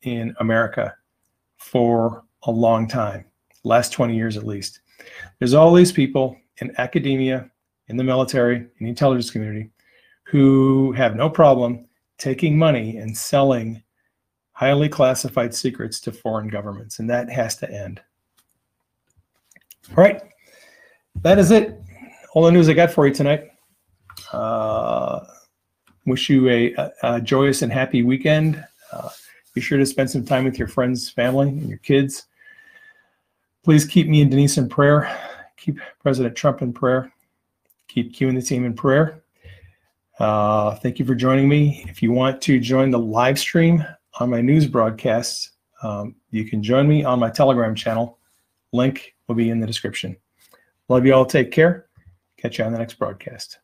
in 0.00 0.34
America 0.40 0.96
for 1.58 2.24
a 2.44 2.50
long 2.50 2.88
time, 2.88 3.26
last 3.64 3.92
20 3.92 4.16
years 4.16 4.36
at 4.36 4.46
least. 4.46 4.80
There's 5.38 5.54
all 5.54 5.72
these 5.72 5.92
people 5.92 6.36
in 6.58 6.72
academia, 6.78 7.50
in 7.88 7.96
the 7.96 8.04
military, 8.04 8.56
in 8.56 8.70
the 8.80 8.88
intelligence 8.88 9.30
community, 9.30 9.70
who 10.24 10.92
have 10.92 11.16
no 11.16 11.28
problem 11.28 11.86
taking 12.18 12.56
money 12.56 12.98
and 12.98 13.16
selling 13.16 13.82
highly 14.52 14.88
classified 14.88 15.54
secrets 15.54 16.00
to 16.00 16.12
foreign 16.12 16.48
governments, 16.48 16.98
and 16.98 17.10
that 17.10 17.28
has 17.28 17.56
to 17.56 17.70
end. 17.70 18.00
All 19.90 20.04
right, 20.04 20.22
that 21.22 21.38
is 21.38 21.50
it. 21.50 21.80
All 22.34 22.44
the 22.44 22.52
news 22.52 22.68
I 22.68 22.74
got 22.74 22.92
for 22.92 23.06
you 23.06 23.12
tonight. 23.12 23.50
Uh, 24.32 25.24
wish 26.06 26.30
you 26.30 26.48
a, 26.48 26.74
a, 27.02 27.20
joyous 27.20 27.62
and 27.62 27.72
happy 27.72 28.02
weekend. 28.02 28.64
Uh, 28.92 29.08
be 29.54 29.60
sure 29.60 29.78
to 29.78 29.86
spend 29.86 30.10
some 30.10 30.24
time 30.24 30.44
with 30.44 30.58
your 30.58 30.68
friends, 30.68 31.10
family, 31.10 31.48
and 31.48 31.68
your 31.68 31.78
kids. 31.78 32.26
Please 33.62 33.84
keep 33.84 34.08
me 34.08 34.22
and 34.22 34.30
Denise 34.30 34.58
in 34.58 34.68
prayer. 34.68 35.18
Keep 35.56 35.78
President 36.00 36.34
Trump 36.34 36.62
in 36.62 36.72
prayer. 36.72 37.12
Keep 37.88 38.14
Q 38.14 38.28
and 38.28 38.36
the 38.36 38.42
team 38.42 38.64
in 38.64 38.74
prayer. 38.74 39.22
Uh, 40.18 40.74
thank 40.76 40.98
you 40.98 41.04
for 41.04 41.14
joining 41.14 41.48
me. 41.48 41.84
If 41.88 42.02
you 42.02 42.12
want 42.12 42.42
to 42.42 42.58
join 42.58 42.90
the 42.90 42.98
live 42.98 43.38
stream 43.38 43.84
on 44.18 44.30
my 44.30 44.40
news 44.40 44.66
broadcasts, 44.66 45.52
um, 45.82 46.16
you 46.30 46.44
can 46.44 46.62
join 46.62 46.88
me 46.88 47.04
on 47.04 47.18
my 47.18 47.30
Telegram 47.30 47.74
channel. 47.74 48.18
Link 48.72 49.14
will 49.26 49.34
be 49.34 49.50
in 49.50 49.60
the 49.60 49.66
description. 49.66 50.16
Love 50.88 51.06
you 51.06 51.14
all. 51.14 51.24
Take 51.24 51.50
care. 51.52 51.86
Catch 52.36 52.58
you 52.58 52.64
on 52.64 52.72
the 52.72 52.78
next 52.78 52.94
broadcast. 52.94 53.58